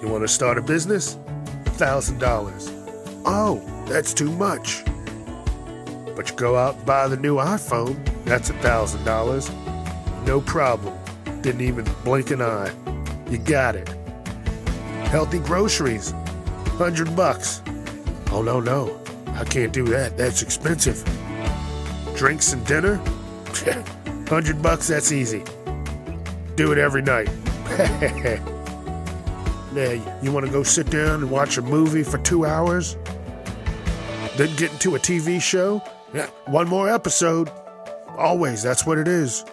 [0.00, 1.16] You want to start a business?
[1.64, 2.75] $1,000.
[3.28, 4.84] Oh, that's too much.
[6.14, 10.24] But you go out and buy the new iPhone, that's a $1,000.
[10.24, 10.96] No problem.
[11.42, 12.72] Didn't even blink an eye.
[13.28, 13.88] You got it.
[15.08, 17.62] Healthy groceries, 100 bucks.
[18.30, 19.00] Oh, no, no.
[19.34, 20.16] I can't do that.
[20.16, 21.04] That's expensive.
[22.14, 22.96] Drinks and dinner?
[24.28, 25.42] 100 bucks, that's easy.
[26.54, 27.28] Do it every night.
[29.76, 32.96] now, you want to go sit down and watch a movie for two hours?
[34.36, 35.82] Then get into a TV show?
[36.14, 37.50] Yeah, one more episode.
[38.16, 39.44] Always, that's what it is.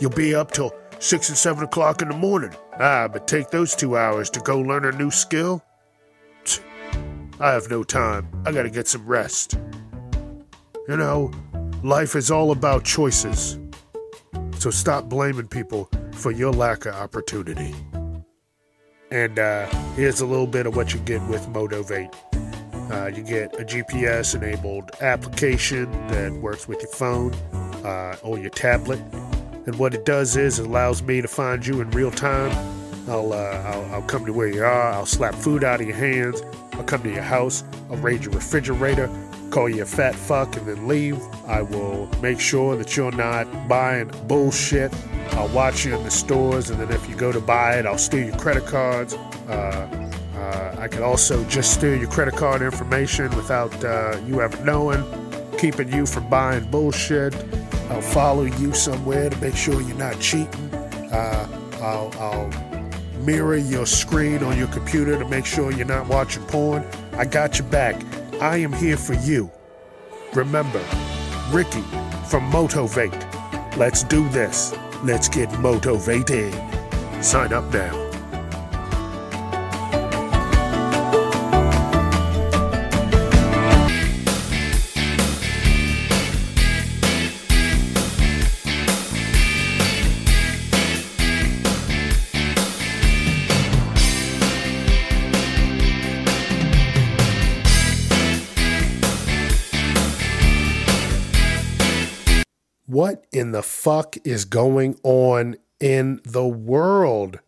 [0.00, 2.50] You'll be up till 6 and 7 o'clock in the morning.
[2.80, 5.64] Ah, but take those two hours to go learn a new skill?
[7.38, 8.28] I have no time.
[8.44, 9.58] I gotta get some rest.
[10.88, 11.30] You know,
[11.84, 13.60] life is all about choices.
[14.58, 17.74] So stop blaming people for your lack of opportunity.
[19.12, 22.08] And uh, here's a little bit of what you get with Moto-Vate.
[22.90, 27.34] Uh, you get a GPS enabled application that works with your phone
[27.84, 28.98] uh, or your tablet.
[29.66, 32.52] And what it does is it allows me to find you in real time.
[33.06, 34.92] I'll, uh, I'll, I'll come to where you are.
[34.92, 36.40] I'll slap food out of your hands.
[36.72, 37.64] I'll come to your house.
[37.90, 39.10] I'll raid your refrigerator,
[39.50, 41.20] call you a fat fuck, and then leave.
[41.46, 44.90] I will make sure that you're not buying bullshit.
[45.32, 47.98] I'll watch you in the stores, and then if you go to buy it, I'll
[47.98, 49.14] steal your credit cards.
[49.48, 54.62] Uh, uh, I can also just steal your credit card information without uh, you ever
[54.64, 55.04] knowing,
[55.58, 57.34] keeping you from buying bullshit.
[57.90, 60.74] I'll follow you somewhere to make sure you're not cheating.
[61.12, 61.46] Uh,
[61.82, 62.50] I'll, I'll
[63.20, 66.84] mirror your screen on your computer to make sure you're not watching porn.
[67.12, 68.02] I got your back.
[68.40, 69.50] I am here for you.
[70.32, 70.82] Remember,
[71.50, 71.84] Ricky
[72.28, 73.26] from Moto-Vate.
[73.76, 74.74] Let's do this.
[75.04, 76.71] Let's get motivated.
[77.22, 78.10] Sign up now.
[102.86, 107.40] What in the fuck is going on in the world?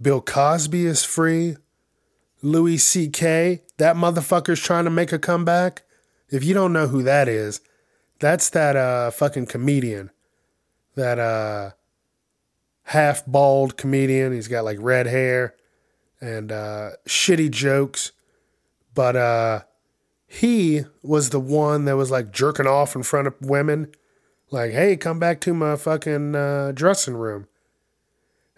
[0.00, 1.56] Bill Cosby is free.
[2.40, 5.82] Louis C.K., that motherfucker's trying to make a comeback.
[6.30, 7.60] If you don't know who that is,
[8.20, 10.10] that's that uh fucking comedian.
[10.94, 11.70] That uh
[12.84, 14.32] half bald comedian.
[14.32, 15.54] He's got like red hair
[16.20, 18.12] and uh shitty jokes.
[18.94, 19.60] But uh
[20.26, 23.92] he was the one that was like jerking off in front of women
[24.50, 27.48] like, hey, come back to my fucking uh, dressing room.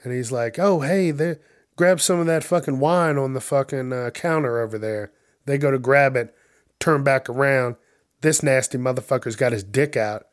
[0.03, 1.41] And he's like, oh, hey, there,
[1.77, 5.13] grab some of that fucking wine on the fucking uh, counter over there.
[5.45, 6.35] They go to grab it,
[6.79, 7.77] turn back around.
[8.21, 10.27] This nasty motherfucker's got his dick out,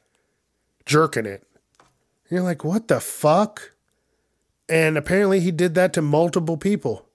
[0.86, 1.44] jerking it.
[1.80, 3.74] And you're like, what the fuck?
[4.68, 7.08] And apparently he did that to multiple people.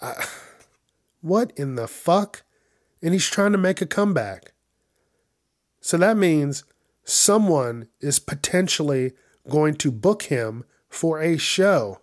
[1.22, 2.44] What in the fuck?
[3.02, 4.54] And he's trying to make a comeback.
[5.80, 6.64] So that means
[7.04, 9.12] someone is potentially
[9.48, 12.00] going to book him for a show.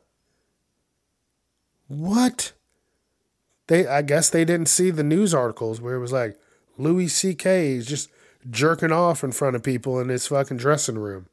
[1.88, 2.53] What?
[3.67, 6.38] They I guess they didn't see the news articles where it was like
[6.78, 7.73] Louis C.K.
[7.73, 8.09] is just
[8.49, 11.28] jerking off in front of people in his fucking dressing room.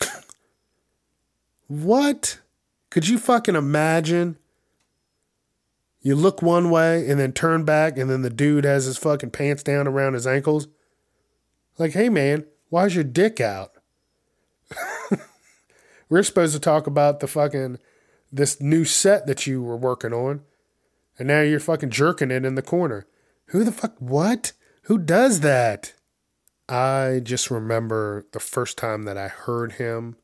[1.66, 2.40] what?
[2.90, 4.38] Could you fucking imagine?
[6.00, 9.30] You look one way and then turn back, and then the dude has his fucking
[9.30, 10.68] pants down around his ankles.
[11.78, 13.72] Like, hey man, why's your dick out?
[16.08, 17.78] We're supposed to talk about the fucking
[18.32, 20.42] this new set that you were working on,
[21.18, 23.06] and now you're fucking jerking it in the corner.
[23.46, 23.94] Who the fuck?
[23.98, 24.52] What?
[24.82, 25.94] Who does that?
[26.68, 30.16] I just remember the first time that I heard him.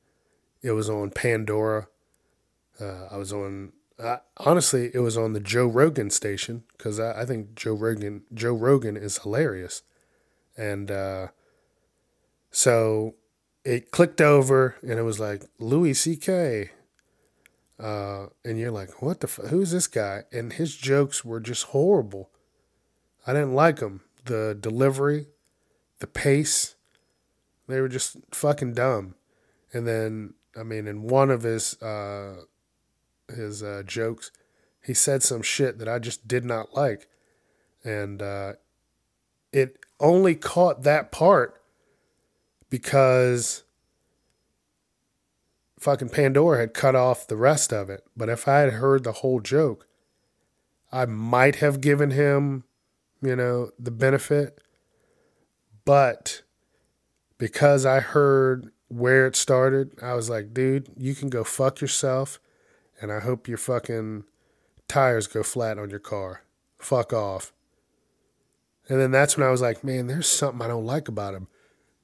[0.63, 1.89] It was on Pandora.
[2.81, 3.73] Uh, I was on.
[3.99, 8.23] Uh, honestly, it was on the Joe Rogan station because I, I, think Joe Rogan
[8.35, 9.83] Joe Rogan is hilarious,
[10.57, 11.29] and uh,
[12.53, 13.15] so
[13.65, 16.71] it clicked over and it was like Louis C.K.
[17.81, 19.27] Uh, and you're like, what the?
[19.27, 20.23] F- who's this guy?
[20.31, 22.31] And his jokes were just horrible.
[23.27, 24.03] I didn't like them.
[24.27, 25.27] The delivery,
[25.99, 26.77] the pace,
[27.67, 29.15] they were just fucking dumb.
[29.73, 32.43] And then, I mean, in one of his uh,
[33.35, 34.31] his uh, jokes,
[34.85, 37.09] he said some shit that I just did not like,
[37.83, 38.53] and uh,
[39.53, 41.62] it only caught that part
[42.73, 43.64] because
[45.79, 48.03] fucking Pandora had cut off the rest of it.
[48.16, 49.87] But if I had heard the whole joke,
[50.91, 52.64] I might have given him,
[53.20, 54.59] you know, the benefit.
[55.85, 56.41] But
[57.37, 62.41] because I heard where it started, I was like, dude, you can go fuck yourself.
[63.03, 64.25] And I hope your fucking
[64.89, 66.45] tires go flat on your car.
[66.79, 67.53] Fuck off.
[68.89, 71.49] And then that's when I was like, man, there's something I don't like about him.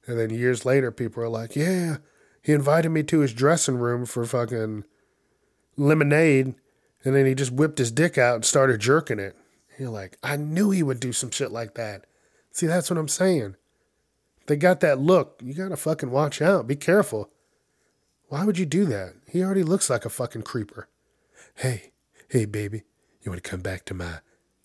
[0.09, 1.97] And then years later, people are like, yeah,
[2.41, 4.85] he invited me to his dressing room for fucking
[5.77, 6.55] lemonade.
[7.03, 9.35] And then he just whipped his dick out and started jerking it.
[9.77, 12.05] You're like, I knew he would do some shit like that.
[12.51, 13.55] See, that's what I'm saying.
[14.47, 15.39] They got that look.
[15.43, 16.65] You gotta fucking watch out.
[16.65, 17.29] Be careful.
[18.29, 19.13] Why would you do that?
[19.29, 20.89] He already looks like a fucking creeper.
[21.53, 21.91] Hey,
[22.29, 22.81] hey, baby,
[23.21, 24.21] you want to come back to my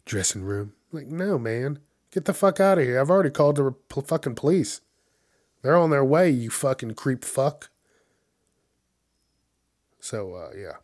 [0.07, 0.72] dressing room?
[0.90, 1.80] Like, no, man.
[2.11, 2.99] Get the fuck out of here.
[2.99, 4.80] I've already called the fucking police.
[5.64, 7.70] They're on their way, you fucking creep fuck.
[9.98, 10.74] So, uh, yeah.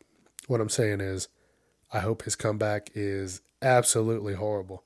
[0.46, 1.28] What I'm saying is,
[1.92, 4.84] I hope his comeback is absolutely horrible.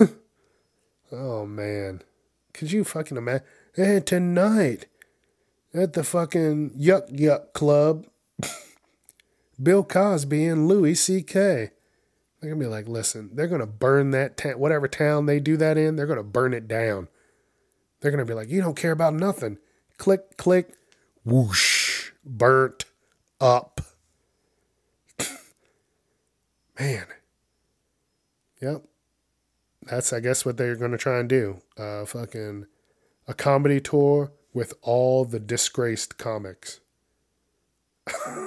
[1.12, 2.00] oh, man.
[2.54, 3.46] Could you fucking imagine?
[3.74, 4.86] Hey, tonight
[5.74, 8.06] at the fucking Yuck Yuck Club,
[9.62, 11.72] Bill Cosby and Louis C.K.
[12.40, 15.76] They're gonna be like, listen, they're gonna burn that town, whatever town they do that
[15.76, 17.08] in, they're gonna burn it down.
[18.00, 19.58] They're gonna be like, you don't care about nothing.
[19.98, 20.74] Click, click,
[21.24, 22.84] whoosh, burnt
[23.40, 23.80] up.
[26.78, 27.06] Man.
[28.60, 28.84] Yep.
[29.82, 31.60] That's I guess what they're gonna try and do.
[31.76, 32.66] Uh fucking
[33.26, 36.80] a comedy tour with all the disgraced comics.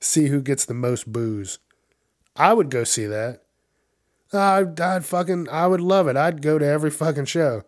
[0.00, 1.58] see who gets the most booze.
[2.36, 3.42] I would go see that.
[4.32, 6.16] I'd, I'd fucking, I would love it.
[6.16, 7.62] I'd go to every fucking show.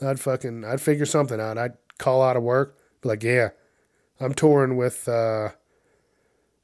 [0.00, 1.58] I'd fucking, I'd figure something out.
[1.58, 3.50] I'd call out of work, be like, yeah,
[4.20, 5.50] I'm touring with, uh,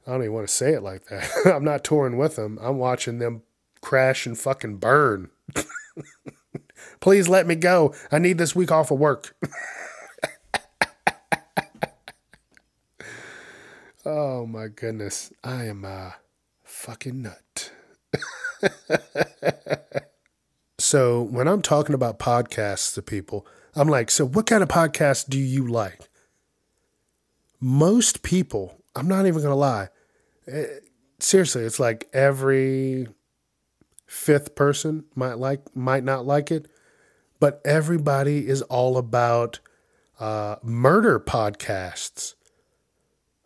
[0.05, 1.29] I don't even want to say it like that.
[1.45, 2.59] I'm not touring with them.
[2.61, 3.41] I'm watching them
[3.81, 5.29] crash and fucking burn.
[6.99, 7.93] Please let me go.
[8.11, 9.35] I need this week off of work.
[14.05, 15.31] oh my goodness.
[15.43, 16.15] I am a
[16.63, 17.71] fucking nut.
[20.77, 23.45] so when I'm talking about podcasts to people,
[23.75, 26.09] I'm like, so what kind of podcast do you like?
[27.59, 29.89] Most people, I'm not even going to lie.
[30.47, 30.65] Eh,
[31.19, 33.07] seriously, it's like every
[34.05, 36.67] fifth person might like might not like it,
[37.39, 39.59] but everybody is all about
[40.19, 42.35] uh, murder podcasts.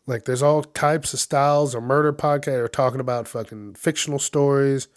[0.05, 2.45] Like there's all types of styles of murder podcast.
[2.45, 4.87] They're talking about fucking fictional stories,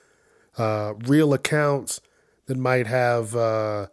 [0.58, 2.00] uh, real accounts
[2.46, 3.86] that might have uh,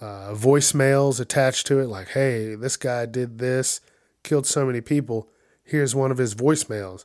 [0.00, 1.86] uh, voicemails attached to it.
[1.88, 3.80] Like, hey, this guy did this,
[4.22, 5.28] killed so many people.
[5.64, 7.04] Here's one of his voicemails.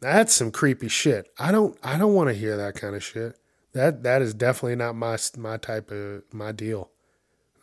[0.00, 1.32] That's some creepy shit.
[1.38, 3.38] I don't I don't want to hear that kind of shit.
[3.72, 6.90] That that is definitely not my my type of my deal.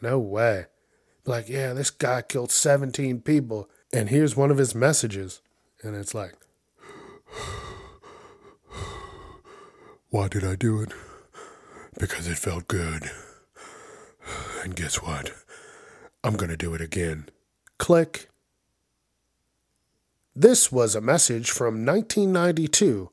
[0.02, 0.66] No way.
[1.24, 5.42] Like, yeah, this guy killed 17 people and here's one of his messages
[5.84, 6.34] and it's like
[10.12, 10.92] Why did I do it?
[11.98, 13.10] Because it felt good.
[14.62, 15.32] And guess what?
[16.22, 17.30] I'm going to do it again.
[17.78, 18.28] Click.
[20.36, 23.10] This was a message from 1992,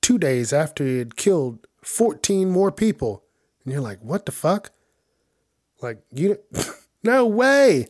[0.00, 3.24] two days after he had killed 14 more people.
[3.64, 4.70] And you're like, what the fuck?
[5.80, 6.38] Like, you,
[7.02, 7.88] no way.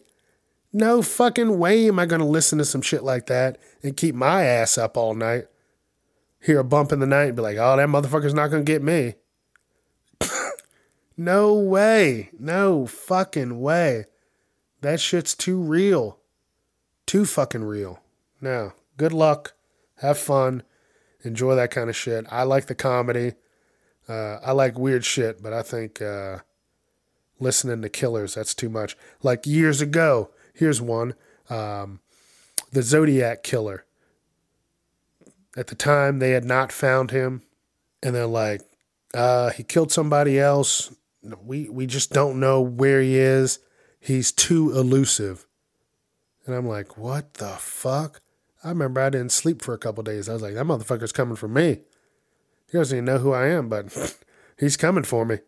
[0.73, 4.15] No fucking way am I going to listen to some shit like that and keep
[4.15, 5.49] my ass up all night.
[6.43, 8.73] Hear a bump in the night and be like, oh, that motherfucker's not going to
[8.73, 9.15] get me.
[11.17, 12.31] no way.
[12.39, 14.07] No fucking way.
[14.81, 16.19] That shit's too real.
[17.07, 18.01] Too fucking real.
[18.41, 19.55] Now, Good luck.
[19.97, 20.63] Have fun.
[21.25, 22.27] Enjoy that kind of shit.
[22.31, 23.33] I like the comedy.
[24.09, 26.39] Uh, I like weird shit, but I think uh,
[27.39, 28.97] listening to killers, that's too much.
[29.23, 31.15] Like years ago, here's one
[31.49, 32.01] um,
[32.73, 33.85] The Zodiac Killer.
[35.57, 37.43] At the time, they had not found him,
[38.03, 38.63] and they're like,
[39.15, 40.95] uh, he killed somebody else.
[41.45, 43.59] we we just don't know where he is.
[44.01, 45.47] He's too elusive.
[46.47, 48.21] And I'm like, what the fuck?
[48.65, 50.29] I remember I didn't sleep for a couple days.
[50.29, 51.81] I was like, that motherfucker's coming for me.
[52.71, 54.17] He doesn't even know who I am, but
[54.59, 55.39] he's coming for me.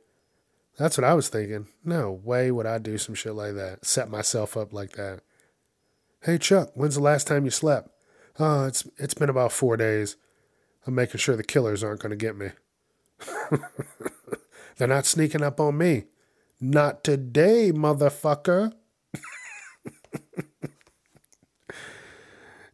[0.77, 1.69] That's what I was thinking.
[1.85, 3.85] No way would I do some shit like that.
[3.85, 5.21] Set myself up like that.
[6.23, 7.91] Hey Chuck, when's the last time you slept?
[8.39, 10.17] Oh, it's it's been about four days.
[10.87, 12.51] I'm making sure the killers aren't gonna get me.
[14.77, 16.05] They're not sneaking up on me.
[16.61, 18.73] Not today, motherfucker.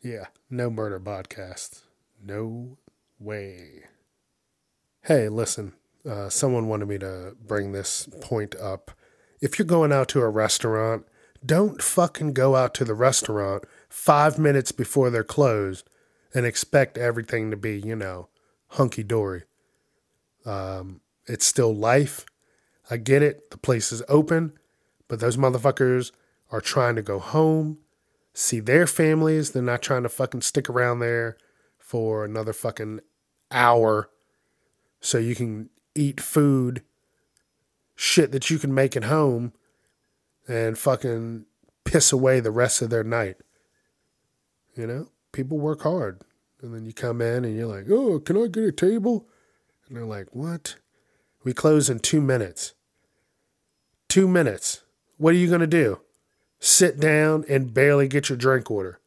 [0.03, 1.83] yeah, no murder podcast.
[2.23, 2.79] No
[3.19, 3.85] way.
[5.03, 5.75] Hey, listen,
[6.09, 8.93] uh, someone wanted me to bring this point up.
[9.41, 11.07] If you're going out to a restaurant,
[11.45, 15.89] don't fucking go out to the restaurant five minutes before they're closed
[16.35, 18.29] and expect everything to be, you know,
[18.69, 19.45] hunky dory.
[20.45, 22.27] Um, it's still life.
[22.91, 23.51] I get it.
[23.51, 24.53] The place is open,
[25.09, 26.13] but those motherfuckers
[26.51, 27.79] are trying to go home,
[28.35, 29.51] see their families.
[29.51, 31.37] They're not trying to fucking stick around there
[31.79, 33.01] for another fucking
[33.51, 34.11] hour
[35.01, 36.83] so you can eat food,
[37.97, 39.53] shit that you can make at home,
[40.51, 41.47] and fucking
[41.85, 43.37] piss away the rest of their night.
[44.77, 46.23] You know, people work hard.
[46.61, 49.29] And then you come in and you're like, oh, can I get a table?
[49.87, 50.75] And they're like, what?
[51.45, 52.75] We close in two minutes.
[54.09, 54.83] Two minutes.
[55.19, 56.01] What are you going to do?
[56.59, 59.01] Sit down and barely get your drink order.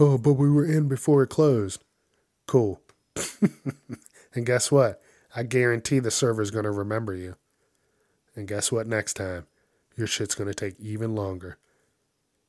[0.00, 1.84] Oh, but we were in before it closed.
[2.46, 2.80] Cool.
[4.34, 5.00] and guess what?
[5.36, 7.36] I guarantee the server's going to remember you.
[8.34, 9.46] And guess what next time?
[9.98, 11.58] Your shit's to take even longer.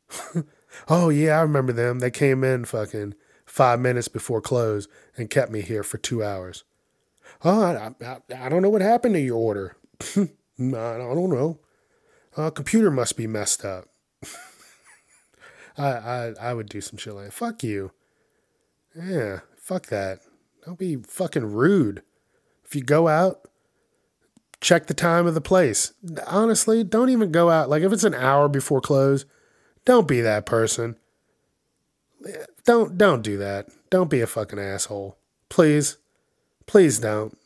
[0.88, 1.98] oh, yeah, I remember them.
[1.98, 4.88] They came in fucking five minutes before close
[5.18, 6.64] and kept me here for two hours.
[7.44, 9.76] Oh, I, I, I don't know what happened to your order.
[10.16, 10.28] I
[10.60, 11.60] don't know.
[12.38, 13.86] Uh, computer must be messed up.
[15.78, 17.92] I, I I would do some shit like fuck you.
[18.96, 20.20] Yeah, fuck that.
[20.66, 22.04] Don't be fucking rude.
[22.64, 23.49] If you go out,
[24.62, 25.94] check the time of the place.
[26.28, 27.70] Honestly, don't even go out.
[27.70, 29.26] Like if it's an hour before close,
[29.86, 30.98] don't be that person.
[32.66, 33.70] Don't don't do that.
[33.90, 35.18] Don't be a fucking asshole.
[35.48, 35.98] Please.
[36.66, 37.38] Please don't.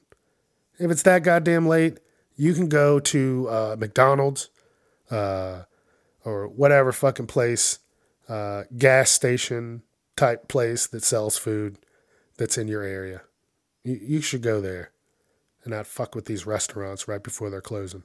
[0.80, 1.99] If it's that goddamn late,
[2.36, 4.49] you can go to uh, McDonald's
[5.11, 5.64] uh,
[6.26, 7.80] or whatever fucking place,
[8.28, 9.84] uh, gas station
[10.16, 11.78] type place that sells food
[12.38, 13.22] that's in your area.
[13.84, 14.93] You, you should go there
[15.64, 18.03] and not fuck with these restaurants right before they're closing.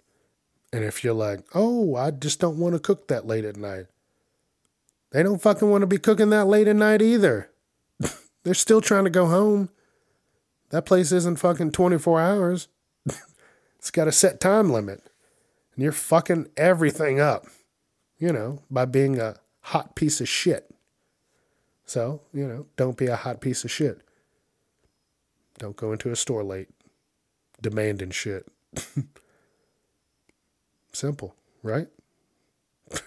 [0.72, 3.86] And if you're like, oh, I just don't want to cook that late at night,
[5.10, 7.50] they don't fucking want to be cooking that late at night either.
[8.44, 9.70] They're still trying to go home.
[10.70, 12.68] That place isn't fucking 24 hours.
[13.78, 15.08] it's got a set time limit.
[15.74, 17.46] And you're fucking everything up,
[18.18, 20.68] you know, by being a hot piece of shit.
[21.86, 24.02] So, you know, don't be a hot piece of shit.
[25.56, 26.68] Don't go into a store late
[27.60, 28.46] demanding shit.
[30.92, 31.88] Simple, right?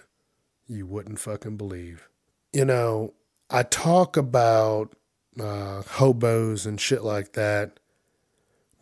[0.68, 2.08] you wouldn't fucking believe.
[2.54, 3.14] You know,
[3.49, 4.95] I talk about
[5.39, 7.80] uh, hobos and shit like that,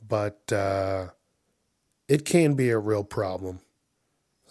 [0.08, 1.10] but uh,
[2.08, 3.62] it can be a real problem.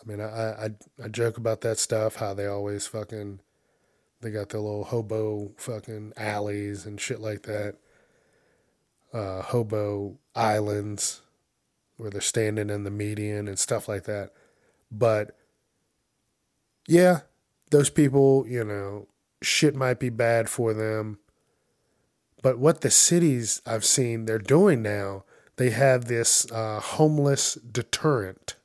[0.00, 0.70] I mean, I, I
[1.04, 3.40] I joke about that stuff, how they always fucking
[4.20, 7.76] they got their little hobo fucking alleys and shit like that.
[9.12, 11.22] Uh, hobo islands
[11.96, 14.32] where they're standing in the median and stuff like that.
[14.90, 15.36] But
[16.86, 17.20] yeah,
[17.70, 19.08] those people, you know,
[19.42, 21.18] shit might be bad for them.
[22.42, 25.24] But what the cities I've seen they're doing now,
[25.56, 28.56] they have this uh, homeless deterrent.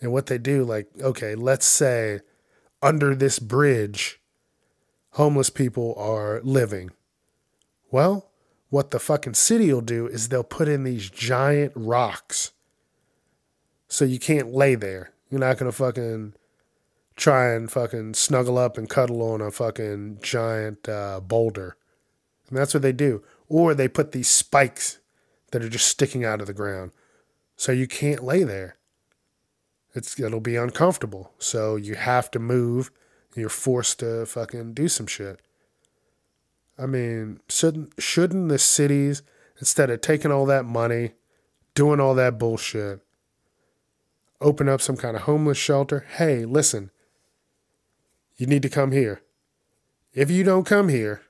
[0.00, 2.20] And what they do, like, okay, let's say
[2.82, 4.20] under this bridge,
[5.12, 6.90] homeless people are living.
[7.90, 8.30] Well,
[8.74, 12.50] what the fucking city will do is they'll put in these giant rocks.
[13.86, 15.12] So you can't lay there.
[15.30, 16.34] You're not going to fucking
[17.14, 21.76] try and fucking snuggle up and cuddle on a fucking giant uh, boulder.
[22.48, 23.22] And that's what they do.
[23.48, 24.98] Or they put these spikes
[25.52, 26.90] that are just sticking out of the ground.
[27.54, 28.76] So you can't lay there.
[29.94, 31.32] It's it'll be uncomfortable.
[31.38, 32.90] So you have to move.
[33.36, 35.38] You're forced to fucking do some shit.
[36.78, 39.22] I mean, shouldn't shouldn't the cities
[39.58, 41.12] instead of taking all that money,
[41.74, 43.00] doing all that bullshit,
[44.40, 46.06] open up some kind of homeless shelter?
[46.16, 46.90] Hey, listen.
[48.36, 49.22] You need to come here.
[50.12, 51.22] If you don't come here,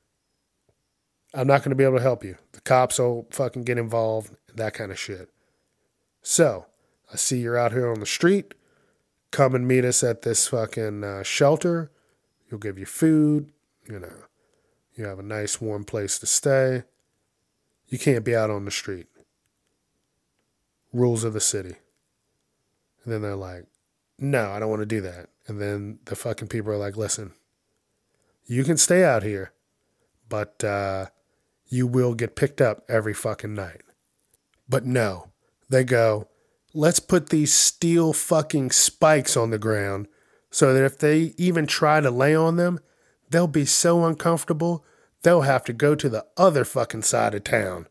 [1.34, 2.36] I'm not going to be able to help you.
[2.52, 5.28] The cops will fucking get involved, that kind of shit.
[6.22, 6.66] So,
[7.12, 8.54] I see you're out here on the street.
[9.30, 11.90] Come and meet us at this fucking uh, shelter.
[12.50, 13.50] You'll give you food.
[13.86, 14.12] You know,
[14.96, 16.84] you have a nice warm place to stay.
[17.88, 19.06] You can't be out on the street.
[20.92, 21.76] Rules of the city.
[23.04, 23.66] And then they're like,
[24.18, 25.28] no, I don't want to do that.
[25.46, 27.32] And then the fucking people are like, listen,
[28.46, 29.52] you can stay out here,
[30.28, 31.06] but uh,
[31.68, 33.82] you will get picked up every fucking night.
[34.68, 35.32] But no,
[35.68, 36.28] they go,
[36.72, 40.08] let's put these steel fucking spikes on the ground
[40.50, 42.80] so that if they even try to lay on them,
[43.34, 44.84] they'll be so uncomfortable,
[45.22, 47.88] they'll have to go to the other fucking side of town.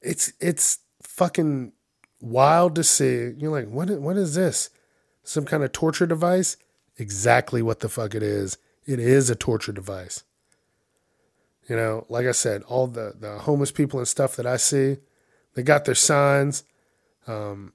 [0.00, 1.72] It's it's fucking
[2.18, 3.32] wild to see.
[3.36, 4.70] You're like, what what is this?
[5.24, 6.56] Some kind of torture device?
[6.96, 8.56] Exactly what the fuck it is.
[8.86, 10.24] It is a torture device.
[11.68, 14.98] You know, like I said, all the, the homeless people and stuff that I see,
[15.54, 16.64] they got their signs.
[17.26, 17.74] Um,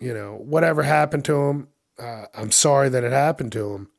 [0.00, 1.68] you know, whatever happened to them,
[1.98, 3.90] uh, I'm sorry that it happened to them.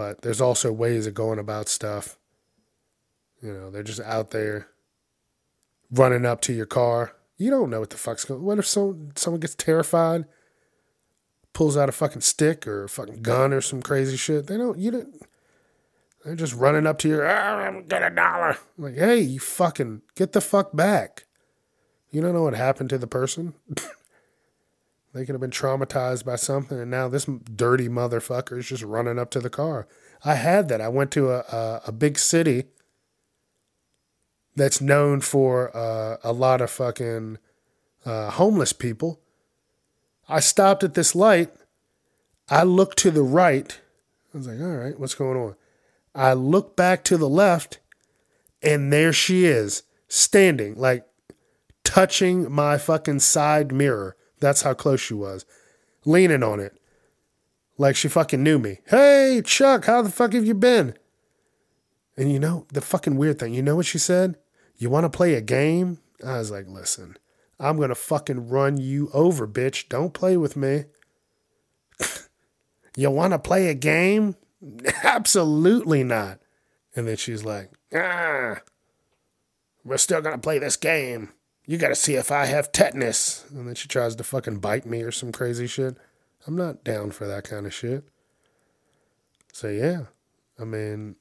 [0.00, 2.16] But there's also ways of going about stuff.
[3.42, 4.68] You know, they're just out there
[5.90, 7.14] running up to your car.
[7.36, 8.42] You don't know what the fuck's going.
[8.42, 10.24] What if someone someone gets terrified,
[11.52, 14.46] pulls out a fucking stick or a fucking gun or some crazy shit?
[14.46, 14.78] They don't.
[14.78, 15.22] You don't.
[16.24, 17.20] They're just running up to you.
[17.20, 18.56] Oh, ah, get a dollar.
[18.78, 21.26] I'm like, hey, you fucking get the fuck back.
[22.10, 23.52] You don't know what happened to the person.
[25.12, 29.18] they could have been traumatized by something, and now this dirty motherfucker is just running
[29.18, 29.88] up to the car.
[30.24, 30.80] I had that.
[30.80, 32.64] I went to a a, a big city
[34.56, 37.38] that's known for uh, a lot of fucking
[38.04, 39.20] uh, homeless people.
[40.28, 41.50] I stopped at this light.
[42.48, 43.80] I looked to the right.
[44.34, 45.56] I was like, all right, what's going on?
[46.14, 47.78] I look back to the left,
[48.62, 51.06] and there she is, standing, like
[51.84, 54.16] touching my fucking side mirror.
[54.40, 55.44] That's how close she was,
[56.04, 56.76] leaning on it,
[57.78, 58.78] like she fucking knew me.
[58.86, 60.94] Hey, Chuck, how the fuck have you been?
[62.16, 64.36] And you know, the fucking weird thing, you know what she said?
[64.76, 65.98] You want to play a game?
[66.26, 67.16] I was like, listen,
[67.58, 69.88] I'm going to fucking run you over, bitch.
[69.88, 70.84] Don't play with me.
[72.96, 74.36] you want to play a game?
[75.04, 76.40] Absolutely not.
[76.96, 78.60] And then she's like, ah,
[79.84, 81.30] we're still going to play this game.
[81.70, 83.44] You got to see if I have tetanus.
[83.48, 85.96] And then she tries to fucking bite me or some crazy shit.
[86.44, 88.08] I'm not down for that kind of shit.
[89.52, 90.06] So, yeah,
[90.58, 91.14] I mean,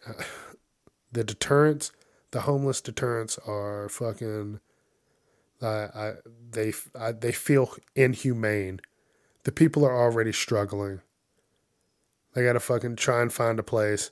[1.12, 1.92] the deterrents,
[2.32, 4.60] the homeless deterrents are fucking.
[5.62, 6.14] I, I
[6.50, 8.80] they I, they feel inhumane.
[9.44, 11.02] The people are already struggling.
[12.34, 14.10] They got to fucking try and find a place,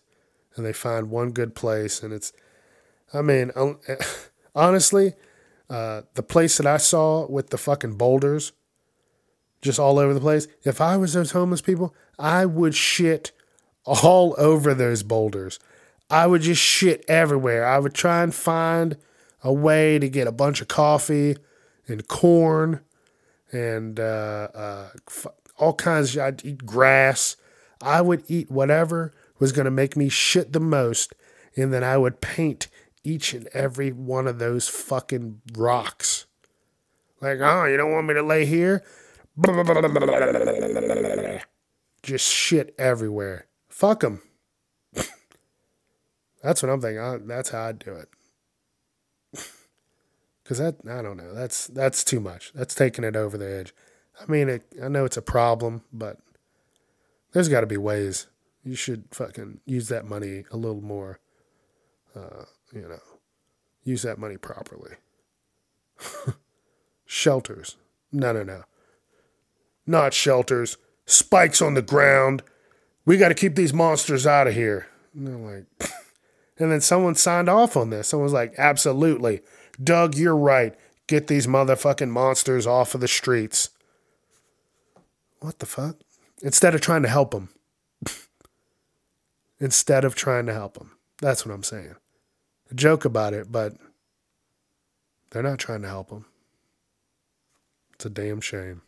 [0.55, 2.31] and they find one good place, and it's.
[3.11, 3.79] I mean, um,
[4.53, 5.13] honestly,
[5.69, 8.53] uh, the place that I saw with the fucking boulders,
[9.61, 10.47] just all over the place.
[10.63, 13.31] If I was those homeless people, I would shit
[13.85, 15.59] all over those boulders.
[16.09, 17.65] I would just shit everywhere.
[17.65, 18.97] I would try and find
[19.43, 21.37] a way to get a bunch of coffee
[21.87, 22.81] and corn
[23.51, 24.89] and uh, uh,
[25.57, 26.15] all kinds.
[26.15, 27.35] Of, I'd eat grass.
[27.81, 31.13] I would eat whatever was going to make me shit the most,
[31.55, 32.67] and then I would paint
[33.07, 36.25] each and every one of those fucking rocks.
[37.21, 38.83] Like, oh, you don't want me to lay here?
[42.03, 43.47] Just shit everywhere.
[43.69, 44.21] Fuck them.
[46.43, 46.99] that's what I'm thinking.
[46.99, 48.09] I, that's how I'd do it.
[50.43, 51.33] Cause that I don't know.
[51.33, 52.51] That's that's too much.
[52.53, 53.73] That's taking it over the edge.
[54.19, 56.17] I mean, it, I know it's a problem, but
[57.31, 58.27] there's got to be ways.
[58.63, 61.19] You should fucking use that money a little more.
[62.15, 62.99] Uh, you know,
[63.83, 64.95] use that money properly.
[67.05, 67.77] shelters.
[68.11, 68.63] No, no, no.
[69.85, 70.77] Not shelters.
[71.05, 72.43] Spikes on the ground.
[73.05, 74.87] We got to keep these monsters out of here.
[75.13, 75.65] And they're like,
[76.59, 78.09] and then someone signed off on this.
[78.09, 79.41] Someone was like, absolutely.
[79.81, 80.75] Doug, you're right.
[81.07, 83.69] Get these motherfucking monsters off of the streets.
[85.39, 85.97] What the fuck?
[86.41, 87.49] Instead of trying to help them.
[89.59, 90.97] Instead of trying to help them.
[91.19, 91.95] That's what I'm saying.
[92.75, 93.73] Joke about it, but
[95.29, 96.25] they're not trying to help them.
[97.93, 98.81] It's a damn shame.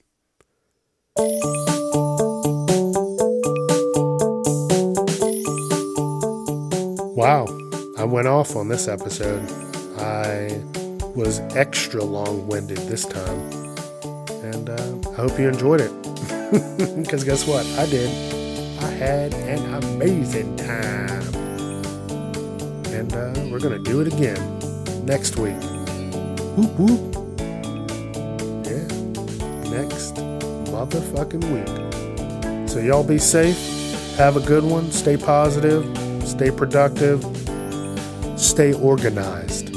[7.15, 7.47] Wow,
[7.97, 9.41] I went off on this episode.
[9.97, 10.61] I
[11.15, 13.39] was extra long winded this time.
[14.43, 15.91] And uh, I hope you enjoyed it.
[16.95, 17.65] Because guess what?
[17.77, 18.09] I did.
[18.81, 21.18] I had an amazing time.
[22.99, 24.59] And uh, we're going to do it again
[25.05, 25.55] next week.
[26.57, 27.15] Whoop whoop.
[28.65, 28.83] Yeah.
[29.71, 30.15] next
[30.67, 32.69] motherfucking week.
[32.69, 33.57] So, y'all be safe.
[34.17, 34.91] Have a good one.
[34.91, 35.85] Stay positive.
[36.27, 37.23] Stay productive.
[38.35, 39.73] Stay organized.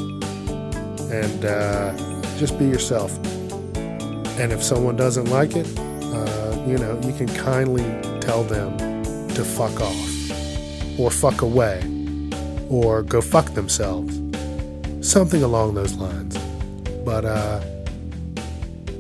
[1.13, 1.97] And uh,
[2.39, 3.17] just be yourself.
[4.37, 7.85] And if someone doesn't like it, uh, you know, you can kindly
[8.19, 8.77] tell them
[9.29, 11.92] to fuck off or fuck away
[12.73, 14.21] or go fuck themselves.
[15.07, 16.39] Something along those lines.
[17.05, 17.61] But uh,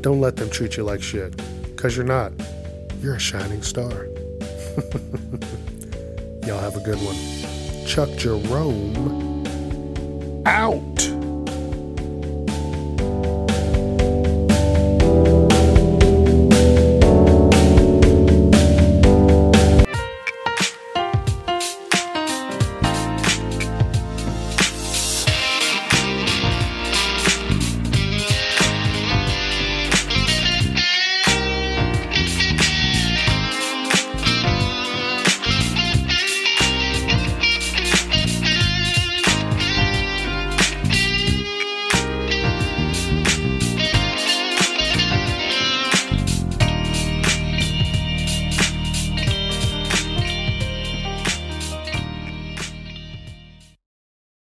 [0.00, 2.32] don't let them treat you like shit because you're not.
[3.00, 3.90] You're a shining star.
[6.44, 7.86] Y'all have a good one.
[7.86, 9.46] Chuck Jerome
[10.46, 11.11] out.